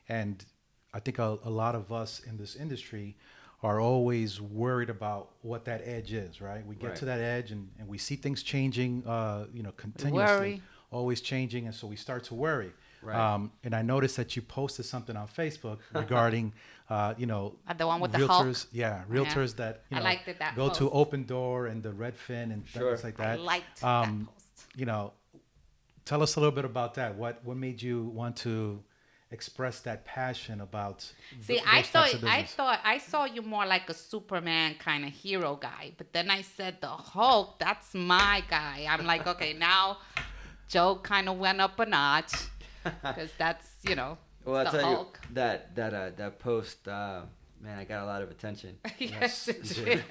And 0.09 0.45
I 0.95 1.01
think 1.01 1.19
a, 1.19 1.39
a 1.45 1.51
lot 1.51 1.75
of 1.75 1.93
us 1.93 2.21
in 2.21 2.37
this 2.37 2.57
industry 2.57 3.17
are 3.63 3.81
always 3.81 4.41
worried 4.41 4.91
about 4.91 5.31
what 5.43 5.65
that 5.65 5.81
edge 5.85 6.13
is, 6.13 6.41
right? 6.41 6.65
We 6.67 6.77
get 6.77 6.89
Right. 6.89 6.97
to 6.97 7.05
that 7.07 7.21
edge 7.21 7.51
and, 7.53 7.71
and 7.79 7.89
we 7.89 7.99
see 7.99 8.17
things 8.17 8.43
changing, 8.43 9.03
uh, 9.07 9.47
you 9.53 9.63
know, 9.63 9.73
continuously, 9.73 10.13
Worry. 10.39 10.63
always 10.91 11.21
changing. 11.21 11.67
And 11.67 11.75
so 11.75 11.87
we 11.87 11.97
start 11.97 12.25
to 12.25 12.35
worry. 12.35 12.73
Right. 13.03 13.17
Um, 13.17 13.53
and 13.65 13.75
I 13.75 13.83
noticed 13.83 14.17
that 14.17 14.37
you 14.37 14.43
posted 14.43 14.85
something 14.85 15.17
on 15.17 15.27
Facebook 15.29 15.79
regarding, 15.95 16.53
uh, 16.91 17.15
you 17.17 17.27
know, 17.27 17.57
Uh, 17.67 17.73
the 17.75 17.87
one 17.87 18.01
with 18.01 18.13
the 18.13 18.27
Hulk? 18.27 18.47
realtors, 18.47 18.67
yeah, 18.73 19.05
realtors 19.11 19.57
that 19.57 19.83
you 19.91 19.97
I 19.97 20.01
know 20.01 20.05
liked 20.05 20.29
it, 20.29 20.39
that 20.39 20.55
go 20.57 20.69
to 20.69 20.89
post. 20.91 21.11
Opendoor 21.13 21.71
and 21.71 21.83
the 21.83 21.93
Redfin 21.93 22.53
and 22.53 22.67
Sure. 22.69 22.91
things 22.91 23.05
like 23.05 23.17
that. 23.17 23.27
I 23.27 23.37
that. 23.37 23.41
liked 23.43 23.85
Um, 23.85 24.19
that 24.27 24.33
post. 24.35 24.67
You 24.77 24.87
know, 24.87 25.13
tell 26.05 26.23
us 26.23 26.37
a 26.37 26.41
little 26.41 26.55
bit 26.55 26.65
about 26.65 26.95
that. 26.95 27.15
What 27.17 27.43
what 27.45 27.57
made 27.57 27.81
you 27.81 28.05
want 28.05 28.37
to 28.39 28.83
express 29.31 29.81
that 29.81 30.05
passion 30.05 30.61
about? 30.61 31.03
See, 31.41 31.55
th- 31.55 31.63
I 31.67 31.83
thought 31.83 32.15
I 32.25 32.43
thought 32.45 32.81
I 32.85 32.99
saw 32.99 33.25
you 33.25 33.43
more 33.43 33.67
like 33.67 33.89
a 33.91 33.95
Superman 33.95 34.75
kind 34.79 35.05
of 35.05 35.13
hero 35.13 35.57
guy, 35.57 35.93
but 35.99 36.13
then 36.13 36.31
I 36.31 36.43
said 36.43 36.81
the 36.81 36.89
Hulk. 36.89 37.59
That's 37.59 37.95
my 37.95 38.43
guy. 38.49 38.87
I'm 38.89 39.05
like, 39.07 39.27
okay, 39.35 39.53
now 39.53 39.99
Joe 40.69 40.97
kind 41.03 41.29
of 41.29 41.39
went 41.39 41.61
up 41.61 41.79
a 41.81 41.87
notch 41.87 42.33
because 42.85 43.31
that's 43.39 43.69
you 43.89 43.95
know 43.97 44.19
Well, 44.45 44.57
I 44.57 44.65
the 44.71 44.79
tell 44.79 44.95
Hulk. 44.95 45.21
you 45.23 45.35
that 45.35 45.75
that 45.77 45.95
uh, 45.95 46.11
that 46.17 46.39
post, 46.39 46.87
uh, 46.89 47.23
man, 47.61 47.79
I 47.79 47.85
got 47.85 48.03
a 48.03 48.07
lot 48.07 48.23
of 48.23 48.31
attention. 48.31 48.79
yes, 48.99 49.47
did. 49.75 50.05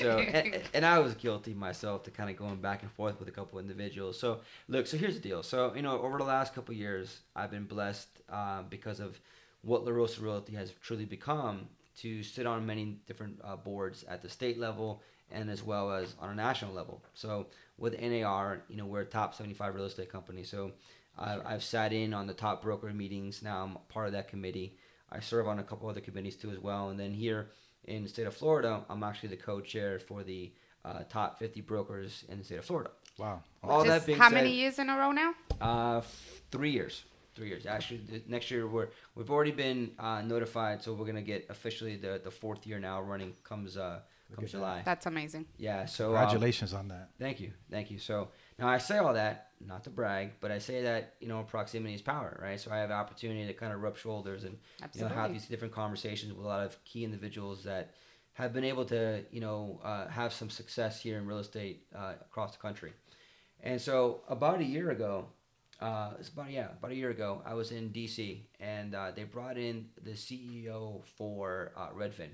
so 0.00 0.18
and, 0.18 0.62
and 0.74 0.86
I 0.86 0.98
was 0.98 1.14
guilty 1.14 1.54
myself 1.54 2.02
to 2.04 2.10
kind 2.10 2.30
of 2.30 2.36
going 2.36 2.56
back 2.56 2.82
and 2.82 2.90
forth 2.92 3.18
with 3.18 3.28
a 3.28 3.32
couple 3.32 3.58
individuals. 3.58 4.18
So 4.18 4.40
look, 4.68 4.86
so 4.86 4.96
here's 4.96 5.14
the 5.14 5.20
deal. 5.20 5.42
So 5.42 5.74
you 5.74 5.82
know, 5.82 6.00
over 6.00 6.18
the 6.18 6.24
last 6.24 6.54
couple 6.54 6.74
years, 6.74 7.20
I've 7.34 7.50
been 7.50 7.64
blessed 7.64 8.08
uh, 8.30 8.62
because 8.68 9.00
of 9.00 9.18
what 9.62 9.84
La 9.84 9.92
Rosa 9.92 10.20
Realty 10.20 10.54
has 10.54 10.72
truly 10.82 11.04
become 11.04 11.68
to 11.98 12.22
sit 12.22 12.46
on 12.46 12.66
many 12.66 12.96
different 13.06 13.38
uh, 13.44 13.56
boards 13.56 14.04
at 14.08 14.22
the 14.22 14.28
state 14.28 14.58
level 14.58 15.02
and 15.30 15.50
as 15.50 15.62
well 15.62 15.92
as 15.92 16.14
on 16.20 16.30
a 16.30 16.34
national 16.34 16.72
level. 16.72 17.02
So 17.14 17.46
with 17.78 18.00
NAR, 18.00 18.62
you 18.68 18.76
know, 18.76 18.86
we're 18.86 19.00
a 19.00 19.06
top 19.06 19.34
75 19.34 19.74
real 19.74 19.84
estate 19.84 20.10
company. 20.10 20.42
So 20.44 20.72
I, 21.18 21.38
I've 21.44 21.62
sat 21.62 21.92
in 21.92 22.14
on 22.14 22.26
the 22.26 22.34
top 22.34 22.62
broker 22.62 22.92
meetings. 22.92 23.42
Now 23.42 23.62
I'm 23.62 23.78
part 23.88 24.06
of 24.06 24.12
that 24.12 24.28
committee. 24.28 24.76
I 25.12 25.20
serve 25.20 25.46
on 25.46 25.58
a 25.58 25.62
couple 25.62 25.88
other 25.88 26.00
committees 26.00 26.36
too 26.36 26.50
as 26.50 26.58
well. 26.58 26.88
And 26.90 26.98
then 26.98 27.12
here 27.12 27.50
in 27.84 28.02
the 28.02 28.08
state 28.08 28.26
of 28.26 28.34
Florida, 28.34 28.84
I'm 28.88 29.02
actually 29.02 29.30
the 29.30 29.36
co-chair 29.36 29.98
for 29.98 30.22
the 30.22 30.52
uh, 30.84 31.00
top 31.08 31.38
50 31.38 31.60
brokers 31.60 32.24
in 32.28 32.38
the 32.38 32.44
state 32.44 32.58
of 32.58 32.64
Florida. 32.64 32.90
Wow. 33.18 33.42
All 33.62 33.84
Just 33.84 34.00
that 34.00 34.06
being 34.06 34.18
how 34.18 34.28
said, 34.28 34.34
many 34.34 34.52
years 34.52 34.78
in 34.78 34.88
a 34.88 34.96
row 34.96 35.12
now? 35.12 35.34
Uh, 35.60 35.98
f- 35.98 36.42
three 36.50 36.70
years. 36.70 37.04
Three 37.34 37.48
years. 37.48 37.66
Actually, 37.66 37.98
the, 37.98 38.22
next 38.26 38.50
year 38.50 38.66
we're 38.66 38.88
we've 39.14 39.30
already 39.30 39.52
been 39.52 39.92
uh, 39.98 40.20
notified, 40.20 40.82
so 40.82 40.92
we're 40.92 41.06
gonna 41.06 41.22
get 41.22 41.46
officially 41.48 41.96
the, 41.96 42.20
the 42.22 42.30
fourth 42.30 42.66
year 42.66 42.78
now 42.78 43.00
running 43.00 43.32
comes 43.42 43.78
uh 43.78 44.00
comes 44.34 44.48
at 44.48 44.52
that. 44.52 44.58
July. 44.58 44.82
That's 44.84 45.06
amazing. 45.06 45.46
Yeah. 45.56 45.86
So 45.86 46.08
um, 46.08 46.16
Congratulations 46.16 46.74
on 46.74 46.88
that. 46.88 47.08
Thank 47.18 47.40
you, 47.40 47.52
thank 47.70 47.90
you. 47.90 47.98
So 47.98 48.28
now 48.58 48.68
I 48.68 48.76
say 48.76 48.98
all 48.98 49.14
that 49.14 49.48
not 49.66 49.84
to 49.84 49.90
brag, 49.90 50.32
but 50.40 50.50
I 50.50 50.58
say 50.58 50.82
that 50.82 51.14
you 51.20 51.28
know 51.28 51.42
proximity 51.42 51.94
is 51.94 52.02
power, 52.02 52.38
right? 52.42 52.60
So 52.60 52.70
I 52.70 52.78
have 52.78 52.88
the 52.88 52.94
opportunity 52.94 53.46
to 53.46 53.52
kind 53.52 53.72
of 53.72 53.82
rub 53.82 53.96
shoulders 53.96 54.44
and 54.44 54.56
you 54.94 55.02
know 55.02 55.08
have 55.08 55.32
these 55.32 55.46
different 55.46 55.74
conversations 55.74 56.32
with 56.32 56.44
a 56.44 56.48
lot 56.48 56.64
of 56.64 56.82
key 56.84 57.04
individuals 57.04 57.64
that 57.64 57.94
have 58.34 58.52
been 58.52 58.64
able 58.64 58.84
to 58.86 59.24
you 59.30 59.40
know 59.40 59.80
uh, 59.84 60.08
have 60.08 60.32
some 60.32 60.50
success 60.50 61.00
here 61.00 61.18
in 61.18 61.26
real 61.26 61.38
estate 61.38 61.86
uh, 61.96 62.14
across 62.20 62.52
the 62.52 62.58
country. 62.58 62.92
And 63.60 63.80
so 63.80 64.22
about 64.28 64.60
a 64.60 64.64
year 64.64 64.90
ago, 64.90 65.26
uh, 65.80 66.12
it's 66.18 66.28
about 66.28 66.50
yeah 66.50 66.68
about 66.72 66.90
a 66.90 66.96
year 66.96 67.10
ago, 67.10 67.42
I 67.44 67.54
was 67.54 67.72
in 67.72 67.90
DC 67.90 68.40
and 68.60 68.94
uh, 68.94 69.10
they 69.10 69.24
brought 69.24 69.58
in 69.58 69.86
the 70.02 70.12
CEO 70.12 71.02
for 71.16 71.72
uh, 71.76 71.88
Redfin 71.90 72.30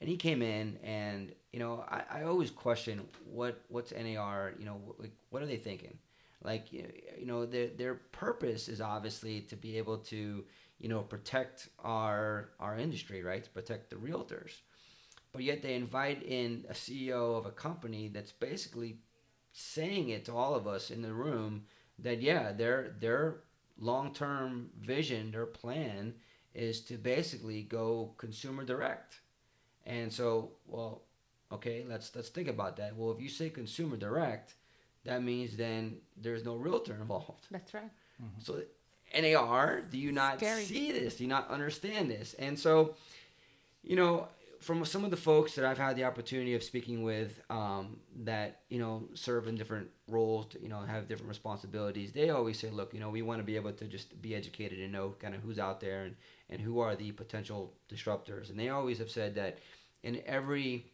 and 0.00 0.08
he 0.08 0.16
came 0.16 0.42
in 0.42 0.78
and 0.82 1.32
you 1.52 1.58
know 1.58 1.84
I, 1.88 2.02
I 2.10 2.22
always 2.24 2.50
question 2.50 3.06
what 3.24 3.60
what's 3.68 3.92
NAR 3.92 4.54
you 4.58 4.64
know 4.64 4.80
like 4.98 5.12
what 5.30 5.42
are 5.42 5.46
they 5.46 5.56
thinking 5.56 5.96
like 6.42 6.72
you 6.72 7.26
know 7.26 7.46
their 7.46 7.68
their 7.68 7.94
purpose 7.94 8.68
is 8.68 8.80
obviously 8.80 9.42
to 9.42 9.56
be 9.56 9.78
able 9.78 9.98
to 9.98 10.44
you 10.78 10.88
know 10.88 11.00
protect 11.02 11.68
our 11.84 12.50
our 12.58 12.78
industry 12.78 13.22
right? 13.22 13.44
To 13.44 13.50
protect 13.50 13.90
the 13.90 13.96
realtors. 13.96 14.60
But 15.32 15.42
yet 15.42 15.62
they 15.62 15.74
invite 15.74 16.22
in 16.24 16.64
a 16.68 16.72
CEO 16.72 17.38
of 17.38 17.46
a 17.46 17.52
company 17.52 18.08
that's 18.08 18.32
basically 18.32 18.98
saying 19.52 20.08
it 20.08 20.24
to 20.24 20.34
all 20.34 20.54
of 20.54 20.66
us 20.66 20.90
in 20.90 21.02
the 21.02 21.12
room 21.12 21.64
that 21.98 22.20
yeah 22.20 22.52
their 22.52 22.96
their 23.00 23.40
long-term 23.78 24.70
vision 24.80 25.30
their 25.30 25.46
plan 25.46 26.14
is 26.54 26.80
to 26.82 26.94
basically 26.94 27.62
go 27.62 28.12
consumer 28.16 28.64
direct. 28.64 29.20
And 29.86 30.12
so, 30.12 30.52
well, 30.66 31.02
okay, 31.52 31.84
let's 31.88 32.14
let's 32.14 32.28
think 32.28 32.48
about 32.48 32.76
that. 32.76 32.96
Well, 32.96 33.12
if 33.12 33.20
you 33.20 33.28
say 33.28 33.50
consumer 33.50 33.96
direct, 33.96 34.54
that 35.04 35.22
means 35.22 35.56
then 35.56 35.96
there's 36.16 36.44
no 36.44 36.56
realtor 36.56 36.94
involved. 36.94 37.46
That's 37.50 37.72
right. 37.74 37.90
So, 38.38 38.60
NAR, 39.18 39.80
do 39.90 39.98
you 39.98 40.12
not 40.12 40.38
Scary. 40.38 40.64
see 40.64 40.92
this? 40.92 41.16
Do 41.16 41.24
you 41.24 41.28
not 41.28 41.48
understand 41.50 42.10
this? 42.10 42.34
And 42.34 42.58
so, 42.58 42.94
you 43.82 43.96
know, 43.96 44.28
from 44.60 44.84
some 44.84 45.04
of 45.04 45.10
the 45.10 45.16
folks 45.16 45.54
that 45.54 45.64
I've 45.64 45.78
had 45.78 45.96
the 45.96 46.04
opportunity 46.04 46.54
of 46.54 46.62
speaking 46.62 47.02
with, 47.02 47.40
um, 47.48 47.96
that 48.24 48.60
you 48.68 48.78
know 48.78 49.08
serve 49.14 49.48
in 49.48 49.56
different 49.56 49.88
roles, 50.06 50.48
you 50.60 50.68
know, 50.68 50.80
have 50.80 51.08
different 51.08 51.30
responsibilities, 51.30 52.12
they 52.12 52.28
always 52.30 52.58
say, 52.58 52.68
look, 52.70 52.92
you 52.92 53.00
know, 53.00 53.08
we 53.08 53.22
want 53.22 53.40
to 53.40 53.44
be 53.44 53.56
able 53.56 53.72
to 53.72 53.86
just 53.86 54.20
be 54.20 54.34
educated 54.34 54.80
and 54.80 54.92
know 54.92 55.14
kind 55.18 55.34
of 55.34 55.40
who's 55.40 55.58
out 55.58 55.80
there 55.80 56.04
and 56.04 56.14
and 56.50 56.60
who 56.60 56.80
are 56.80 56.94
the 56.94 57.10
potential 57.12 57.72
disruptors. 57.88 58.50
And 58.50 58.58
they 58.58 58.68
always 58.68 58.98
have 58.98 59.10
said 59.10 59.34
that 59.36 59.58
in 60.02 60.20
every 60.26 60.86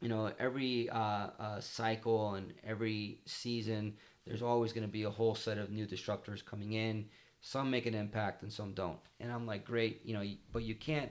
you 0.00 0.08
know 0.08 0.30
every 0.38 0.88
uh, 0.90 1.28
uh, 1.38 1.60
cycle 1.60 2.34
and 2.34 2.52
every 2.64 3.20
season 3.26 3.94
there's 4.26 4.42
always 4.42 4.72
going 4.72 4.86
to 4.86 4.92
be 4.92 5.04
a 5.04 5.10
whole 5.10 5.34
set 5.34 5.56
of 5.56 5.70
new 5.70 5.86
disruptors 5.86 6.44
coming 6.44 6.74
in. 6.74 7.06
Some 7.40 7.70
make 7.70 7.86
an 7.86 7.94
impact 7.94 8.42
and 8.42 8.52
some 8.52 8.72
don't. 8.72 8.98
And 9.20 9.32
i'm 9.32 9.46
like 9.46 9.64
great 9.64 10.00
you 10.04 10.14
know 10.14 10.24
but 10.52 10.62
you 10.62 10.74
can't 10.74 11.10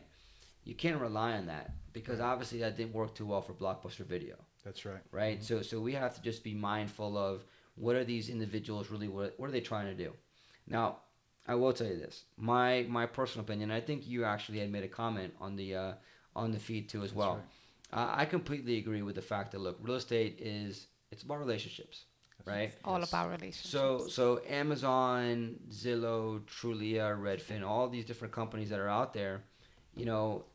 you 0.64 0.76
can't 0.76 1.00
rely 1.00 1.34
on 1.34 1.46
that 1.48 1.72
because 1.94 2.20
obviously 2.20 2.60
that 2.60 2.76
didn't 2.78 2.94
work 2.94 3.16
too 3.16 3.26
well 3.26 3.42
for 3.42 3.54
blockbuster 3.54 4.06
video. 4.06 4.36
That's 4.64 4.86
right. 4.86 5.02
right? 5.12 5.44
So 5.44 5.62
so 5.62 5.80
we 5.80 5.94
have 5.94 6.16
to 6.16 6.22
just 6.22 6.44
be 6.44 6.54
mindful 6.54 7.18
of 7.18 7.44
what 7.76 7.96
are 7.96 8.04
these 8.04 8.30
individuals 8.30 8.90
really 8.90 9.08
what, 9.08 9.34
what 9.38 9.50
are 9.50 9.54
they 9.54 9.62
trying 9.62 9.88
to 9.88 10.04
do? 10.04 10.14
Now 10.68 10.98
i 11.48 11.56
will 11.56 11.74
tell 11.74 11.88
you 11.88 11.98
this. 11.98 12.26
My 12.38 12.86
my 12.90 13.06
personal 13.06 13.44
opinion 13.44 13.72
i 13.72 13.82
think 13.82 14.08
you 14.08 14.26
actually 14.26 14.60
had 14.60 14.72
made 14.72 14.84
a 14.84 14.90
comment 14.90 15.34
on 15.40 15.56
the 15.56 15.76
uh, 15.76 15.94
on 16.36 16.52
the 16.52 16.60
feed 16.60 16.88
too 16.90 17.04
as 17.04 17.14
well 17.14 17.42
uh, 17.94 18.12
i 18.16 18.26
completely 18.26 18.78
agree 18.78 19.02
with 19.02 19.16
the 19.16 19.22
fact 19.22 19.52
that 19.52 19.60
look 19.60 19.78
real 19.82 19.96
estate 19.96 20.40
is 20.42 20.88
it's 21.12 21.24
about 21.24 21.40
relationships 21.40 22.06
right 22.46 22.74
All 22.86 23.02
about 23.04 23.30
relationships. 23.30 23.70
so 23.70 24.08
so 24.08 24.42
Amazon, 24.48 25.56
Zillow, 25.70 26.42
Trulia, 26.46 27.18
Redfin, 27.18 27.62
all 27.66 27.90
these 27.90 28.06
different 28.06 28.34
companies 28.34 28.70
that 28.70 28.80
are 28.80 28.88
out 28.90 29.14
there, 29.14 29.44
you 29.96 30.06
know, 30.06 30.46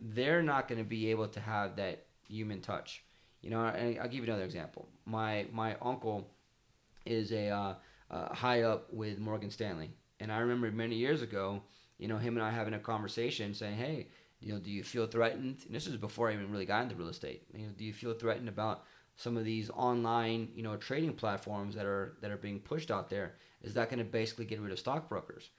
they're 0.00 0.42
not 0.42 0.68
going 0.68 0.78
to 0.78 0.84
be 0.88 1.10
able 1.10 1.28
to 1.28 1.40
have 1.40 1.76
that 1.76 2.04
human 2.28 2.60
touch. 2.60 3.02
You 3.40 3.50
know, 3.50 3.64
and 3.64 3.98
I'll 4.00 4.08
give 4.08 4.24
you 4.24 4.30
another 4.30 4.44
example. 4.44 4.88
My 5.06 5.46
my 5.52 5.76
uncle 5.80 6.28
is 7.06 7.32
a 7.32 7.48
uh, 7.48 7.74
uh, 8.10 8.34
high 8.34 8.62
up 8.62 8.92
with 8.92 9.18
Morgan 9.18 9.50
Stanley, 9.50 9.90
and 10.20 10.30
I 10.32 10.38
remember 10.38 10.70
many 10.70 10.96
years 10.96 11.22
ago, 11.22 11.62
you 11.98 12.08
know, 12.08 12.18
him 12.18 12.36
and 12.36 12.44
I 12.44 12.50
having 12.50 12.74
a 12.74 12.78
conversation, 12.80 13.54
saying, 13.54 13.76
"Hey, 13.76 14.08
you 14.40 14.52
know, 14.52 14.58
do 14.58 14.70
you 14.70 14.82
feel 14.82 15.06
threatened?" 15.06 15.64
And 15.66 15.74
this 15.74 15.86
is 15.86 15.96
before 15.96 16.30
I 16.30 16.34
even 16.34 16.50
really 16.50 16.66
got 16.66 16.82
into 16.82 16.96
real 16.96 17.08
estate. 17.08 17.42
You 17.54 17.66
know, 17.66 17.72
do 17.76 17.84
you 17.84 17.92
feel 17.92 18.14
threatened 18.14 18.48
about 18.48 18.84
some 19.16 19.36
of 19.36 19.44
these 19.44 19.68
online, 19.70 20.48
you 20.54 20.62
know, 20.62 20.76
trading 20.76 21.12
platforms 21.12 21.74
that 21.74 21.86
are 21.86 22.16
that 22.20 22.30
are 22.30 22.36
being 22.36 22.60
pushed 22.60 22.90
out 22.90 23.10
there? 23.10 23.34
Is 23.62 23.74
that 23.74 23.90
going 23.90 23.98
to 23.98 24.04
basically 24.04 24.44
get 24.44 24.60
rid 24.60 24.72
of 24.72 24.78
stockbrokers? 24.78 25.50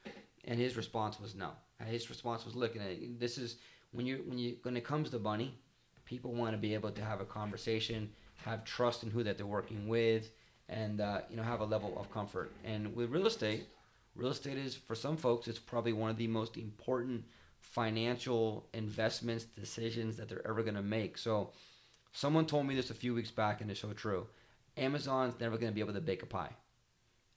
And 0.45 0.59
his 0.59 0.77
response 0.77 1.19
was 1.19 1.35
no. 1.35 1.51
His 1.85 2.09
response 2.09 2.45
was, 2.45 2.55
"Looking 2.55 2.81
at 2.81 3.19
this 3.19 3.37
is 3.37 3.57
when 3.91 4.05
you 4.05 4.23
when 4.25 4.37
you 4.37 4.57
when 4.63 4.77
it 4.77 4.83
comes 4.83 5.09
to 5.09 5.19
money, 5.19 5.57
people 6.05 6.33
want 6.33 6.53
to 6.53 6.57
be 6.57 6.73
able 6.73 6.91
to 6.91 7.03
have 7.03 7.21
a 7.21 7.25
conversation, 7.25 8.09
have 8.37 8.63
trust 8.63 9.03
in 9.03 9.11
who 9.11 9.23
that 9.23 9.37
they're 9.37 9.45
working 9.45 9.87
with, 9.87 10.31
and 10.69 11.01
uh, 11.01 11.21
you 11.29 11.35
know 11.35 11.43
have 11.43 11.61
a 11.61 11.65
level 11.65 11.97
of 11.99 12.11
comfort. 12.11 12.51
And 12.63 12.95
with 12.95 13.11
real 13.11 13.27
estate, 13.27 13.67
real 14.15 14.29
estate 14.29 14.57
is 14.57 14.75
for 14.75 14.95
some 14.95 15.17
folks 15.17 15.47
it's 15.47 15.59
probably 15.59 15.93
one 15.93 16.09
of 16.09 16.17
the 16.17 16.27
most 16.27 16.57
important 16.57 17.23
financial 17.59 18.67
investments 18.73 19.45
decisions 19.45 20.17
that 20.17 20.27
they're 20.29 20.47
ever 20.47 20.63
going 20.63 20.75
to 20.75 20.81
make. 20.81 21.17
So 21.17 21.51
Someone 22.11 22.45
told 22.45 22.65
me 22.65 22.75
this 22.75 22.89
a 22.89 22.93
few 22.93 23.13
weeks 23.13 23.31
back, 23.31 23.61
and 23.61 23.69
it's 23.69 23.79
so 23.79 23.93
true. 23.93 24.27
Amazon's 24.77 25.39
never 25.39 25.57
going 25.57 25.71
to 25.71 25.75
be 25.75 25.81
able 25.81 25.93
to 25.93 26.01
bake 26.01 26.23
a 26.23 26.25
pie, 26.25 26.51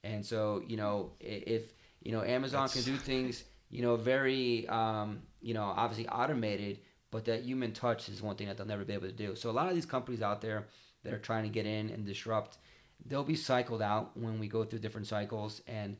and 0.03 0.25
so 0.25 0.63
you 0.67 0.77
know 0.77 1.11
if 1.19 1.73
you 2.01 2.11
know 2.11 2.23
Amazon 2.23 2.67
can 2.69 2.81
do 2.81 2.95
things 3.11 3.43
you 3.69 3.81
know 3.81 3.95
very 3.95 4.67
um, 4.69 5.21
you 5.41 5.53
know 5.53 5.63
obviously 5.63 6.07
automated, 6.07 6.79
but 7.11 7.25
that 7.25 7.43
human 7.43 7.71
touch 7.71 8.09
is 8.09 8.21
one 8.21 8.35
thing 8.35 8.47
that 8.47 8.57
they'll 8.57 8.65
never 8.65 8.85
be 8.85 8.93
able 8.93 9.07
to 9.07 9.13
do. 9.13 9.35
So 9.35 9.49
a 9.49 9.51
lot 9.51 9.67
of 9.69 9.75
these 9.75 9.85
companies 9.85 10.21
out 10.21 10.41
there 10.41 10.67
that 11.03 11.13
are 11.13 11.19
trying 11.19 11.43
to 11.43 11.49
get 11.49 11.65
in 11.65 11.89
and 11.89 12.05
disrupt, 12.05 12.57
they'll 13.05 13.23
be 13.23 13.35
cycled 13.35 13.81
out 13.81 14.17
when 14.17 14.39
we 14.39 14.47
go 14.47 14.63
through 14.63 14.79
different 14.79 15.07
cycles. 15.07 15.61
And 15.67 15.97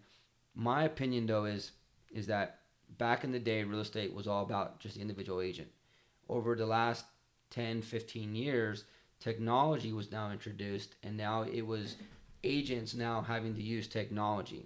my 0.56 0.84
opinion 0.86 1.28
though 1.28 1.46
is 1.46 1.74
is 2.12 2.28
that 2.28 2.62
back 2.98 3.24
in 3.24 3.32
the 3.32 3.40
day, 3.40 3.64
real 3.64 3.80
estate 3.80 4.14
was 4.14 4.28
all 4.28 4.44
about 4.44 4.80
just 4.80 4.96
the 4.96 5.02
individual 5.02 5.42
agent. 5.42 5.70
Over 6.30 6.56
the 6.56 6.66
last 6.66 7.06
10, 7.52 7.82
15 7.82 8.36
years, 8.36 8.86
technology 9.20 9.94
was 9.94 10.12
now 10.12 10.32
introduced, 10.32 10.96
and 11.04 11.16
now 11.18 11.44
it 11.44 11.66
was 11.66 11.96
agents 12.44 12.94
now 12.94 13.22
having 13.22 13.56
to 13.56 13.62
use 13.62 13.88
technology. 13.88 14.66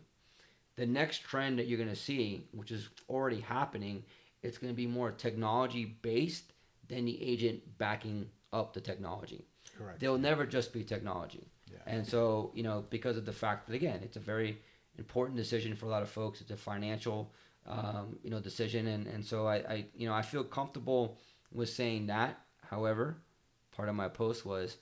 The 0.75 0.85
next 0.85 1.23
trend 1.23 1.57
that 1.59 1.67
you're 1.67 1.77
going 1.77 1.89
to 1.89 1.95
see, 1.95 2.43
which 2.51 2.71
is 2.71 2.89
already 3.09 3.39
happening, 3.39 4.03
it's 4.43 4.57
going 4.57 4.71
to 4.71 4.77
be 4.77 4.87
more 4.87 5.11
technology 5.11 5.97
based 6.01 6.53
than 6.87 7.05
the 7.05 7.21
agent 7.21 7.61
backing 7.77 8.29
up 8.53 8.73
the 8.73 8.81
technology. 8.81 9.45
Correct. 9.77 9.99
They'll 9.99 10.17
never 10.17 10.45
just 10.45 10.73
be 10.73 10.83
technology. 10.83 11.47
Yeah. 11.71 11.79
And 11.85 12.07
so, 12.07 12.51
you 12.53 12.63
know, 12.63 12.85
because 12.89 13.17
of 13.17 13.25
the 13.25 13.33
fact 13.33 13.67
that 13.67 13.75
again, 13.75 13.99
it's 14.03 14.15
a 14.15 14.21
very 14.21 14.59
important 14.97 15.37
decision 15.37 15.75
for 15.75 15.85
a 15.85 15.89
lot 15.89 16.01
of 16.01 16.09
folks. 16.09 16.41
It's 16.41 16.51
a 16.51 16.57
financial, 16.57 17.31
um, 17.67 18.17
you 18.23 18.29
know, 18.29 18.39
decision, 18.39 18.87
and 18.87 19.07
and 19.07 19.25
so 19.25 19.47
I, 19.47 19.55
I, 19.55 19.85
you 19.95 20.07
know, 20.07 20.13
I 20.13 20.21
feel 20.21 20.43
comfortable 20.43 21.17
with 21.51 21.69
saying 21.69 22.07
that. 22.07 22.39
However, 22.69 23.17
part 23.75 23.89
of 23.89 23.95
my 23.95 24.09
post 24.09 24.45
was, 24.45 24.77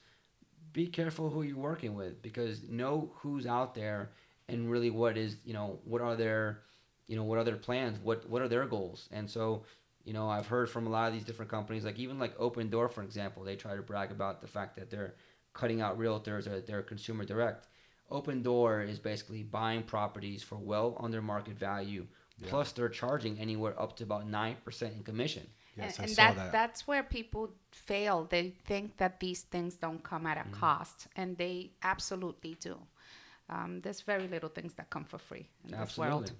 be 0.72 0.86
careful 0.86 1.30
who 1.30 1.42
you're 1.42 1.56
working 1.56 1.94
with 1.94 2.22
because 2.22 2.62
know 2.68 3.12
who's 3.16 3.46
out 3.46 3.74
there 3.74 4.10
and 4.48 4.70
really 4.70 4.90
what 4.90 5.16
is, 5.16 5.36
you 5.44 5.52
know, 5.54 5.78
what 5.84 6.02
are 6.02 6.16
their, 6.16 6.62
you 7.06 7.16
know, 7.16 7.24
what 7.24 7.38
are 7.38 7.44
their 7.44 7.56
plans, 7.56 7.98
what 8.02 8.28
what 8.28 8.42
are 8.42 8.48
their 8.48 8.66
goals, 8.66 9.08
and 9.12 9.28
so. 9.30 9.64
You 10.04 10.12
know, 10.12 10.30
I've 10.30 10.46
heard 10.46 10.70
from 10.70 10.86
a 10.86 10.90
lot 10.90 11.08
of 11.08 11.14
these 11.14 11.24
different 11.24 11.50
companies, 11.50 11.84
like 11.84 11.98
even 11.98 12.20
like 12.20 12.38
Opendoor, 12.38 12.88
for 12.92 13.02
example, 13.02 13.42
they 13.42 13.56
try 13.56 13.74
to 13.74 13.82
brag 13.82 14.12
about 14.12 14.40
the 14.40 14.46
fact 14.46 14.76
that 14.76 14.88
they're 14.88 15.16
cutting 15.52 15.80
out 15.80 15.98
realtors 15.98 16.46
or 16.46 16.60
they're 16.60 16.82
consumer 16.82 17.24
direct. 17.24 17.66
Opendoor 18.10 18.88
is 18.88 19.00
basically 19.00 19.42
buying 19.42 19.82
properties 19.82 20.42
for 20.42 20.58
well 20.58 20.96
under 21.00 21.20
market 21.20 21.58
value. 21.58 22.06
Yeah. 22.38 22.50
Plus, 22.50 22.72
they're 22.72 22.90
charging 22.90 23.38
anywhere 23.40 23.74
up 23.80 23.96
to 23.96 24.04
about 24.04 24.26
nine 24.26 24.56
percent 24.64 24.94
in 24.94 25.02
commission. 25.02 25.46
Yes, 25.76 25.96
and, 25.96 26.00
I 26.00 26.04
and 26.04 26.12
saw 26.12 26.22
that, 26.28 26.36
that. 26.36 26.52
that's 26.52 26.86
where 26.86 27.02
people 27.02 27.50
fail. 27.72 28.26
They 28.28 28.50
think 28.66 28.96
that 28.98 29.20
these 29.20 29.42
things 29.42 29.76
don't 29.76 30.02
come 30.02 30.26
at 30.26 30.36
a 30.36 30.40
Mm-hmm. 30.40 30.60
cost, 30.60 31.06
and 31.16 31.36
they 31.38 31.72
absolutely 31.82 32.56
do. 32.60 32.78
Um, 33.48 33.80
there's 33.82 34.00
very 34.00 34.26
little 34.26 34.48
things 34.48 34.74
that 34.74 34.90
come 34.90 35.04
for 35.04 35.18
free 35.18 35.46
in 35.64 35.70
this 35.78 35.96
world, 35.96 36.32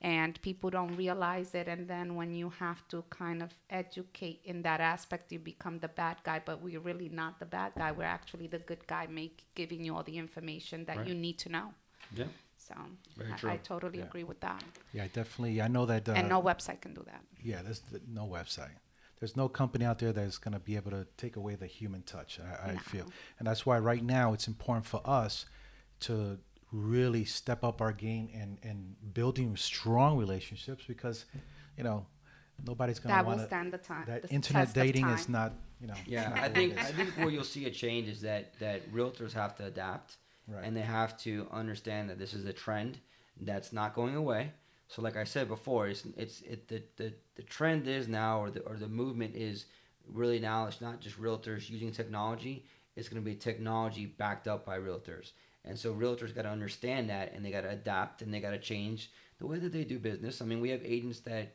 and 0.00 0.40
people 0.42 0.70
don't 0.70 0.94
realize 0.96 1.54
it. 1.56 1.66
And 1.66 1.88
then 1.88 2.14
when 2.14 2.34
you 2.34 2.50
have 2.60 2.86
to 2.88 3.02
kind 3.10 3.42
of 3.42 3.50
educate 3.68 4.40
in 4.44 4.62
that 4.62 4.80
aspect, 4.80 5.32
you 5.32 5.40
become 5.40 5.80
the 5.80 5.88
bad 5.88 6.18
guy. 6.22 6.40
But 6.44 6.62
we're 6.62 6.78
really 6.80 7.08
not 7.08 7.40
the 7.40 7.46
bad 7.46 7.72
guy. 7.76 7.90
We're 7.90 8.04
actually 8.04 8.46
the 8.46 8.60
good 8.60 8.86
guy, 8.86 9.06
make 9.08 9.44
giving 9.56 9.84
you 9.84 9.96
all 9.96 10.04
the 10.04 10.18
information 10.18 10.84
that 10.84 10.98
Right. 10.98 11.08
you 11.08 11.14
need 11.14 11.38
to 11.40 11.48
know. 11.48 11.74
Yeah. 12.14 12.26
So 12.74 13.22
Very 13.22 13.32
I, 13.32 13.36
true. 13.36 13.50
I 13.50 13.56
totally 13.58 13.98
Yeah. 13.98 14.04
agree 14.04 14.24
with 14.24 14.40
that. 14.40 14.62
Yeah, 14.92 15.06
definitely. 15.12 15.60
I 15.60 15.68
know 15.68 15.86
that. 15.86 16.08
Uh, 16.08 16.12
and 16.12 16.28
no 16.28 16.40
website 16.42 16.80
can 16.80 16.94
do 16.94 17.02
that. 17.06 17.22
Yeah, 17.42 17.62
there's 17.62 17.80
th- 17.80 18.02
no 18.08 18.26
website. 18.26 18.76
There's 19.20 19.36
no 19.36 19.48
company 19.48 19.84
out 19.84 19.98
there 20.00 20.12
that's 20.12 20.38
going 20.38 20.54
to 20.54 20.58
be 20.60 20.74
able 20.76 20.90
to 20.90 21.06
take 21.16 21.36
away 21.36 21.54
the 21.54 21.66
human 21.68 22.02
touch, 22.02 22.40
I, 22.40 22.70
I 22.70 22.72
No. 22.72 22.78
feel. 22.80 23.06
And 23.38 23.46
that's 23.46 23.64
why 23.64 23.78
right 23.78 24.02
now 24.02 24.32
it's 24.32 24.48
important 24.48 24.86
for 24.86 25.00
us 25.04 25.46
to 26.00 26.38
really 26.72 27.24
step 27.24 27.62
up 27.62 27.80
our 27.80 27.92
game 27.92 28.30
and, 28.34 28.58
and 28.64 28.96
building 29.14 29.56
strong 29.56 30.18
relationships 30.18 30.84
because, 30.88 31.26
you 31.76 31.84
know, 31.84 32.06
nobody's 32.66 32.98
going 32.98 33.16
to 33.16 33.22
want 33.24 33.38
That 33.38 33.42
will 33.42 33.46
stand 33.46 33.72
the 33.72 33.78
time. 33.78 34.04
that 34.06 34.22
the 34.22 34.28
internet 34.30 34.72
dating 34.74 35.08
is 35.08 35.28
not, 35.28 35.52
you 35.80 35.86
know. 35.86 35.94
Yeah, 36.06 36.32
I 36.40 36.48
think 36.48 36.78
I 36.78 36.90
think 36.92 37.10
where 37.16 37.30
you'll 37.30 37.44
see 37.44 37.66
a 37.66 37.70
change 37.70 38.08
is 38.08 38.20
that 38.22 38.58
that 38.58 38.90
realtors 38.92 39.32
have 39.34 39.54
to 39.56 39.66
adapt 39.66 40.16
Right. 40.48 40.64
and 40.64 40.76
they 40.76 40.82
have 40.82 41.16
to 41.18 41.46
understand 41.52 42.10
that 42.10 42.18
this 42.18 42.34
is 42.34 42.44
a 42.46 42.52
trend 42.52 42.98
that's 43.40 43.72
not 43.72 43.94
going 43.94 44.16
away. 44.16 44.52
So, 44.88 45.00
like 45.00 45.16
I 45.16 45.24
said 45.24 45.48
before, 45.48 45.88
it's 45.88 46.04
it's 46.16 46.42
it 46.42 46.68
the 46.68 46.82
the, 46.96 47.12
the 47.36 47.42
trend 47.42 47.88
is 47.88 48.08
now, 48.08 48.40
or 48.42 48.50
the 48.50 48.60
or 48.60 48.76
the 48.76 48.88
movement 48.88 49.34
is 49.36 49.66
really 50.06 50.38
now. 50.38 50.66
It's 50.66 50.80
not 50.80 51.00
just 51.00 51.20
realtors 51.20 51.70
using 51.70 51.92
technology. 51.92 52.66
It's 52.94 53.08
going 53.08 53.22
to 53.22 53.24
be 53.24 53.34
technology 53.36 54.04
backed 54.04 54.48
up 54.48 54.66
by 54.66 54.78
realtors, 54.78 55.32
and 55.64 55.78
so 55.78 55.94
realtors 55.94 56.34
got 56.34 56.42
to 56.42 56.50
understand 56.50 57.08
that, 57.08 57.32
and 57.32 57.44
they 57.44 57.50
got 57.50 57.62
to 57.62 57.70
adapt, 57.70 58.20
and 58.20 58.34
they 58.34 58.40
got 58.40 58.50
to 58.50 58.58
change 58.58 59.10
the 59.38 59.46
way 59.46 59.58
that 59.58 59.72
they 59.72 59.84
do 59.84 59.98
business. 59.98 60.42
I 60.42 60.44
mean, 60.44 60.60
we 60.60 60.68
have 60.70 60.82
agents 60.84 61.20
that 61.20 61.54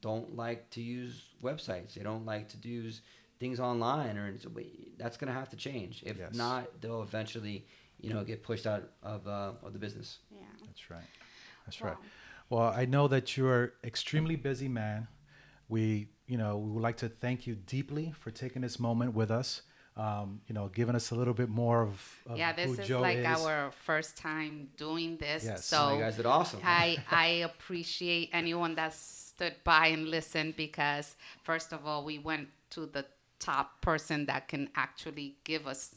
don't 0.00 0.36
like 0.36 0.70
to 0.70 0.80
use 0.80 1.30
websites. 1.42 1.94
They 1.94 2.02
don't 2.02 2.24
like 2.24 2.48
to 2.50 2.68
use 2.68 3.00
things 3.40 3.60
online, 3.60 4.16
or 4.16 4.32
that's 4.96 5.16
going 5.16 5.28
to 5.32 5.38
have 5.38 5.48
to 5.50 5.56
change. 5.56 6.02
If 6.06 6.18
Yes. 6.18 6.34
not, 6.34 6.80
they'll 6.80 7.02
eventually, 7.02 7.66
you 8.00 8.12
know, 8.12 8.24
get 8.24 8.42
pushed 8.42 8.66
out 8.66 8.90
of 9.02 9.26
uh, 9.26 9.52
of 9.62 9.72
the 9.72 9.78
business. 9.78 10.18
Yeah. 10.30 10.44
That's 10.66 10.90
right. 10.90 11.04
That's 11.66 11.80
right. 11.80 11.96
Well, 12.48 12.62
I 12.68 12.84
know 12.84 13.08
that 13.08 13.36
you're 13.36 13.72
extremely 13.82 14.36
busy, 14.36 14.68
man. 14.68 15.08
We, 15.68 16.08
you 16.28 16.38
know, 16.38 16.58
we 16.58 16.70
would 16.70 16.82
like 16.82 16.98
to 16.98 17.08
thank 17.08 17.46
you 17.46 17.56
deeply 17.56 18.12
for 18.20 18.30
taking 18.30 18.62
this 18.62 18.78
moment 18.78 19.14
with 19.14 19.30
us. 19.30 19.62
Um, 19.96 20.42
you 20.46 20.54
know, 20.54 20.68
giving 20.68 20.94
us 20.94 21.10
a 21.10 21.14
little 21.14 21.32
bit 21.32 21.48
more 21.48 21.82
of, 21.82 22.22
of 22.28 22.36
yeah, 22.36 22.52
this 22.52 22.76
who 22.76 22.82
is 22.82 22.86
Joe 22.86 23.00
like 23.00 23.16
is. 23.16 23.24
our 23.24 23.70
first 23.70 24.18
time 24.18 24.68
doing 24.76 25.16
this. 25.16 25.42
Yes. 25.44 25.64
So 25.64 25.94
you 25.94 26.00
guys 26.00 26.16
did 26.16 26.26
awesome. 26.26 26.60
I 26.62 26.98
I 27.10 27.26
appreciate 27.48 28.28
anyone 28.34 28.74
that 28.74 28.92
stood 28.92 29.54
by 29.64 29.86
and 29.86 30.06
listened 30.06 30.54
because 30.54 31.16
first 31.42 31.72
of 31.72 31.86
all, 31.86 32.04
we 32.04 32.18
went 32.18 32.48
to 32.70 32.84
the 32.84 33.06
top 33.38 33.80
person 33.80 34.26
that 34.26 34.48
can 34.48 34.68
actually 34.76 35.36
give 35.44 35.66
us 35.66 35.94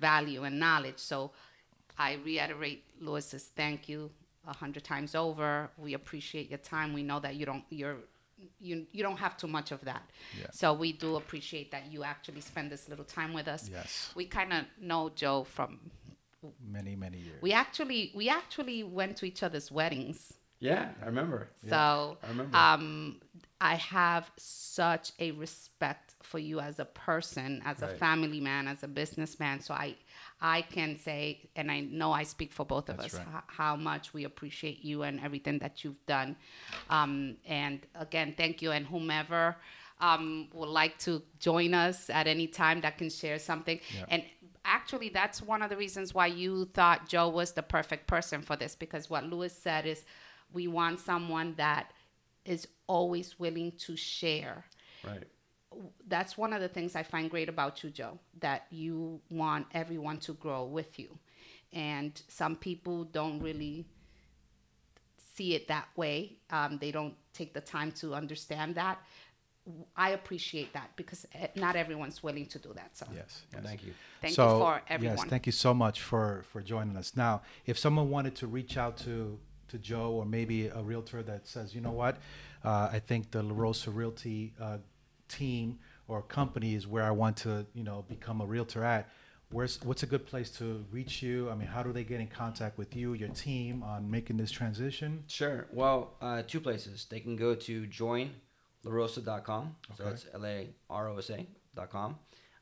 value 0.00 0.44
and 0.44 0.58
knowledge. 0.58 0.98
So 0.98 1.32
I 1.98 2.14
reiterate 2.24 2.84
Luis's 3.00 3.44
thank 3.44 3.88
you 3.88 4.10
a 4.46 4.52
hundred 4.54 4.84
times 4.84 5.14
over. 5.14 5.70
We 5.76 5.94
appreciate 5.94 6.48
your 6.50 6.58
time. 6.58 6.92
We 6.92 7.02
know 7.02 7.20
that 7.20 7.34
you 7.36 7.46
don't 7.46 7.64
you're 7.70 7.96
you 8.60 8.86
you 8.92 9.02
don't 9.02 9.18
have 9.18 9.36
too 9.36 9.48
much 9.48 9.72
of 9.72 9.80
that. 9.84 10.02
Yeah. 10.38 10.46
So 10.52 10.72
we 10.72 10.92
do 10.92 11.16
appreciate 11.16 11.70
that 11.72 11.92
you 11.92 12.04
actually 12.04 12.40
spend 12.40 12.70
this 12.70 12.88
little 12.88 13.04
time 13.04 13.32
with 13.34 13.48
us. 13.48 13.68
Yes. 13.70 14.12
We 14.14 14.24
kind 14.26 14.52
of 14.52 14.64
know 14.80 15.10
Joe 15.14 15.44
from 15.44 15.90
many, 16.64 16.94
many 16.94 17.18
years. 17.18 17.42
we 17.42 17.52
actually 17.52 18.12
we 18.14 18.28
actually 18.28 18.84
went 18.84 19.16
to 19.18 19.26
each 19.26 19.42
other's 19.42 19.70
weddings. 19.72 20.34
yeah, 20.60 20.90
I 21.02 21.06
remember. 21.06 21.48
So 21.68 22.16
I 22.22 22.28
remember. 22.28 22.56
um, 22.56 23.20
I 23.60 23.74
have 23.74 24.30
such 24.36 25.12
a 25.18 25.32
respect 25.32 26.07
for 26.22 26.38
you 26.38 26.60
as 26.60 26.78
a 26.78 26.84
person, 26.84 27.62
as 27.64 27.82
a 27.82 27.88
family 27.88 28.40
man, 28.40 28.68
as 28.68 28.82
a 28.82 28.88
businessman. 28.88 29.60
So 29.60 29.74
I, 29.74 29.96
I 30.40 30.62
can 30.62 30.96
say, 30.98 31.48
and 31.56 31.70
I 31.70 31.80
know 31.80 32.12
I 32.12 32.24
speak 32.24 32.52
for 32.52 32.66
both 32.66 32.88
of 32.88 32.98
That's 32.98 33.14
us, 33.14 33.20
right. 33.20 33.36
h- 33.36 33.42
how 33.46 33.76
much 33.76 34.12
we 34.12 34.24
appreciate 34.24 34.84
you 34.84 35.02
and 35.02 35.20
everything 35.20 35.58
that 35.60 35.84
you've 35.84 36.04
done. 36.06 36.36
Um, 36.90 37.36
and 37.46 37.80
again, 37.94 38.34
thank 38.36 38.60
you. 38.62 38.72
And 38.72 38.86
whomever 38.86 39.56
um, 40.00 40.48
would 40.52 40.68
like 40.68 40.98
to 41.00 41.22
join 41.38 41.74
us 41.74 42.10
at 42.10 42.26
any 42.26 42.46
time 42.46 42.80
that 42.82 42.98
can 42.98 43.10
share 43.10 43.38
something. 43.38 43.80
And 44.08 44.22
actually, 44.64 45.08
that's 45.08 45.42
one 45.42 45.62
of 45.62 45.70
the 45.70 45.76
reasons 45.76 46.14
why 46.14 46.26
you 46.26 46.66
thought 46.66 47.08
Joe 47.08 47.28
was 47.28 47.52
the 47.52 47.62
perfect 47.62 48.06
person 48.06 48.42
for 48.42 48.56
this, 48.56 48.74
because 48.76 49.08
what 49.10 49.24
Luis 49.24 49.52
said 49.52 49.86
is 49.86 50.04
we 50.52 50.66
want 50.68 51.00
someone 51.00 51.54
that 51.56 51.92
is 52.44 52.68
always 52.86 53.38
willing 53.38 53.72
to 53.72 53.96
share. 53.96 54.64
right. 55.04 55.24
That's 56.06 56.36
one 56.36 56.52
of 56.52 56.60
the 56.60 56.68
things 56.68 56.96
I 56.96 57.02
find 57.02 57.30
great 57.30 57.48
about 57.48 57.82
you, 57.82 57.90
Joe, 57.90 58.18
that 58.40 58.66
you 58.70 59.20
want 59.30 59.66
everyone 59.72 60.18
to 60.20 60.32
grow 60.34 60.64
with 60.64 60.98
you. 60.98 61.18
And 61.72 62.20
some 62.28 62.56
people 62.56 63.04
don't 63.04 63.40
really 63.40 63.86
see 65.34 65.54
it 65.54 65.68
that 65.68 65.88
way. 65.96 66.38
Um, 66.50 66.78
they 66.78 66.90
don't 66.90 67.14
take 67.32 67.54
the 67.54 67.60
time 67.60 67.92
to 67.92 68.14
understand 68.14 68.74
that. 68.74 68.98
I 69.94 70.10
appreciate 70.10 70.72
that 70.72 70.90
because 70.96 71.26
eh, 71.34 71.48
not 71.54 71.76
everyone's 71.76 72.22
willing 72.22 72.46
to 72.46 72.58
do 72.58 72.72
that. 72.74 72.96
So 72.96 73.06
Yes. 73.14 73.42
Well, 73.52 73.62
yes. 73.62 73.68
thank 73.68 73.84
you. 73.86 73.92
thank 74.22 74.34
so, 74.34 74.44
you 74.44 74.58
for 74.60 74.82
everyone. 74.88 75.18
Yes, 75.18 75.26
thank 75.28 75.46
you 75.46 75.52
so 75.52 75.74
much 75.74 76.00
for 76.00 76.44
for 76.50 76.62
joining 76.62 76.96
us. 76.96 77.12
Now, 77.16 77.42
if 77.66 77.78
someone 77.78 78.08
wanted 78.08 78.34
to 78.36 78.46
reach 78.46 78.78
out 78.78 78.96
to 78.98 79.38
to 79.68 79.78
Joe 79.78 80.12
or 80.12 80.24
maybe 80.24 80.68
a 80.68 80.82
realtor 80.82 81.22
that 81.22 81.46
says, 81.46 81.74
you 81.74 81.82
know 81.82 81.92
what, 81.92 82.16
uh, 82.64 82.88
I 82.90 82.98
think 82.98 83.30
the 83.30 83.42
La 83.42 83.54
Rosa 83.54 83.90
Realty 83.90 84.54
uh, 84.58 84.78
team 85.28 85.78
or 86.08 86.22
company 86.22 86.74
is 86.74 86.86
where 86.86 87.04
I 87.04 87.10
want 87.10 87.36
to, 87.38 87.66
you 87.74 87.84
know, 87.84 88.04
become 88.08 88.40
a 88.40 88.46
realtor 88.46 88.82
at. 88.84 89.08
Where's 89.50 89.80
what's 89.82 90.02
a 90.02 90.06
good 90.06 90.26
place 90.26 90.50
to 90.58 90.84
reach 90.90 91.22
you? 91.22 91.48
I 91.50 91.54
mean, 91.54 91.68
how 91.68 91.82
do 91.82 91.90
they 91.92 92.04
get 92.04 92.20
in 92.20 92.26
contact 92.26 92.76
with 92.76 92.94
you, 92.94 93.14
your 93.14 93.30
team, 93.30 93.82
on 93.82 94.10
making 94.10 94.36
this 94.36 94.50
transition? 94.50 95.24
Sure. 95.26 95.66
Well, 95.72 96.14
uh, 96.20 96.42
two 96.46 96.60
places. 96.60 97.06
They 97.08 97.20
can 97.20 97.34
go 97.36 97.54
to 97.54 97.86
joinlarosa.com. 98.84 99.76
So 99.96 100.04
Okay. 100.04 100.12
it's 100.12 100.26
L 100.34 100.44
A 100.46 100.68
R 100.90 101.08
O 101.08 101.18
S 101.18 101.30
A.com. 101.30 102.18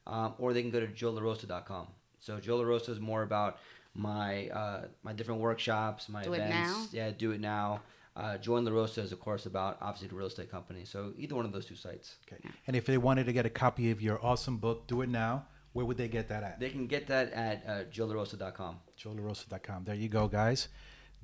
um, 0.07 0.35
or 0.38 0.52
they 0.52 0.62
can 0.62 0.70
go 0.70 0.79
to 0.81 0.87
joelarosa.com. 0.87 1.88
So 2.20 2.38
Joe 2.38 2.59
LaRosa 2.61 2.90
is 2.90 3.00
more 3.00 3.22
about 3.22 3.59
my 3.94 4.48
uh, 4.50 4.83
my 5.02 5.12
different 5.12 5.40
workshops, 5.40 6.09
my 6.09 6.22
Do 6.22 6.33
it 6.35 6.37
events. 6.37 6.52
now? 6.52 6.87
Yeah, 6.92 7.11
do 7.11 7.33
it 7.33 7.40
now. 7.40 7.81
Uh, 8.16 8.38
Join 8.38 8.64
La 8.64 8.72
Rosa 8.72 9.02
is, 9.02 9.12
of 9.12 9.20
course, 9.20 9.44
about 9.46 9.76
obviously 9.83 10.09
the 10.09 10.14
real 10.14 10.26
estate 10.29 10.50
company. 10.50 10.85
So 10.85 11.12
either 11.18 11.35
one 11.35 11.44
of 11.44 11.52
those 11.52 11.66
two 11.66 11.74
sites. 11.76 12.16
Okay. 12.26 12.40
And 12.66 12.74
if 12.74 12.87
they 12.87 12.96
wanted 12.96 13.26
to 13.26 13.33
get 13.35 13.44
a 13.44 13.50
copy 13.50 13.90
of 13.90 14.00
your 14.00 14.18
awesome 14.24 14.57
book, 14.57 14.87
Do 14.87 15.02
It 15.02 15.11
Now, 15.11 15.44
where 15.74 15.85
would 15.85 15.98
they 15.98 16.09
get 16.09 16.29
that 16.31 16.42
at? 16.42 16.59
They 16.59 16.70
can 16.70 16.87
get 16.87 17.07
that 17.09 17.33
at 17.35 17.62
uh, 17.68 17.85
joelarosa.com. 17.92 18.76
JoeLaRosa.com. 18.98 19.85
There 19.85 19.94
you 19.94 20.09
go, 20.09 20.26
guys. 20.29 20.68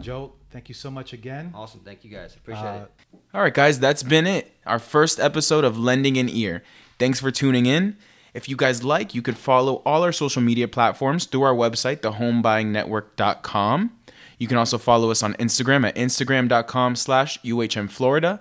Joe, 0.01 0.35
thank 0.51 0.69
you 0.69 0.75
so 0.75 0.91
much 0.91 1.13
again. 1.15 1.53
Awesome. 1.55 1.81
Thank 1.81 2.05
you 2.05 2.11
guys. 2.11 2.35
Appreciate 2.35 2.65
Uh, 2.65 2.85
it. 2.85 2.91
All 3.35 3.41
right, 3.43 3.55
guys, 3.55 3.79
that's 3.81 4.03
been 4.03 4.27
it. 4.27 4.53
Our 4.67 4.79
first 4.79 5.19
episode 5.21 5.65
of 5.65 5.79
Lending 5.79 6.19
an 6.19 6.29
Ear. 6.29 6.63
Thanks 6.99 7.21
for 7.21 7.31
tuning 7.31 7.65
in. 7.67 7.97
If 8.35 8.49
you 8.49 8.57
guys 8.57 8.83
like, 8.83 9.15
you 9.15 9.21
could 9.23 9.37
follow 9.37 9.77
all 9.87 10.03
our 10.03 10.13
social 10.13 10.41
media 10.43 10.67
platforms 10.69 11.27
through 11.27 11.43
our 11.43 11.55
website, 11.55 11.99
thehomebuyingnetwork.com. 12.01 13.91
You 14.39 14.49
can 14.49 14.57
also 14.57 14.79
follow 14.79 15.11
us 15.11 15.23
on 15.23 15.35
Instagram 15.35 15.87
at 15.87 15.97
instagram.com 15.97 16.97
slash 16.97 17.41
UHMFlorida. 17.43 18.41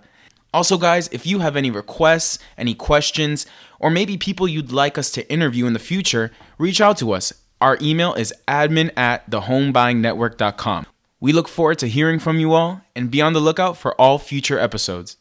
Also, 0.53 0.77
guys, 0.77 1.07
if 1.11 1.25
you 1.25 1.39
have 1.39 1.55
any 1.55 1.71
requests, 1.71 2.37
any 2.57 2.73
questions, 2.73 3.45
or 3.79 3.89
maybe 3.89 4.17
people 4.17 4.47
you'd 4.47 4.71
like 4.71 4.97
us 4.97 5.09
to 5.11 5.31
interview 5.31 5.65
in 5.65 5.73
the 5.73 5.79
future, 5.79 6.31
reach 6.57 6.81
out 6.81 6.97
to 6.97 7.13
us. 7.13 7.31
Our 7.61 7.77
email 7.81 8.13
is 8.13 8.33
admin 8.47 8.91
at 8.97 9.29
thehomebuyingnetwork.com. 9.29 10.87
We 11.21 11.31
look 11.31 11.47
forward 11.47 11.79
to 11.79 11.87
hearing 11.87 12.19
from 12.19 12.39
you 12.39 12.53
all 12.53 12.81
and 12.95 13.11
be 13.11 13.21
on 13.21 13.33
the 13.33 13.39
lookout 13.39 13.77
for 13.77 13.93
all 14.01 14.17
future 14.17 14.59
episodes. 14.59 15.17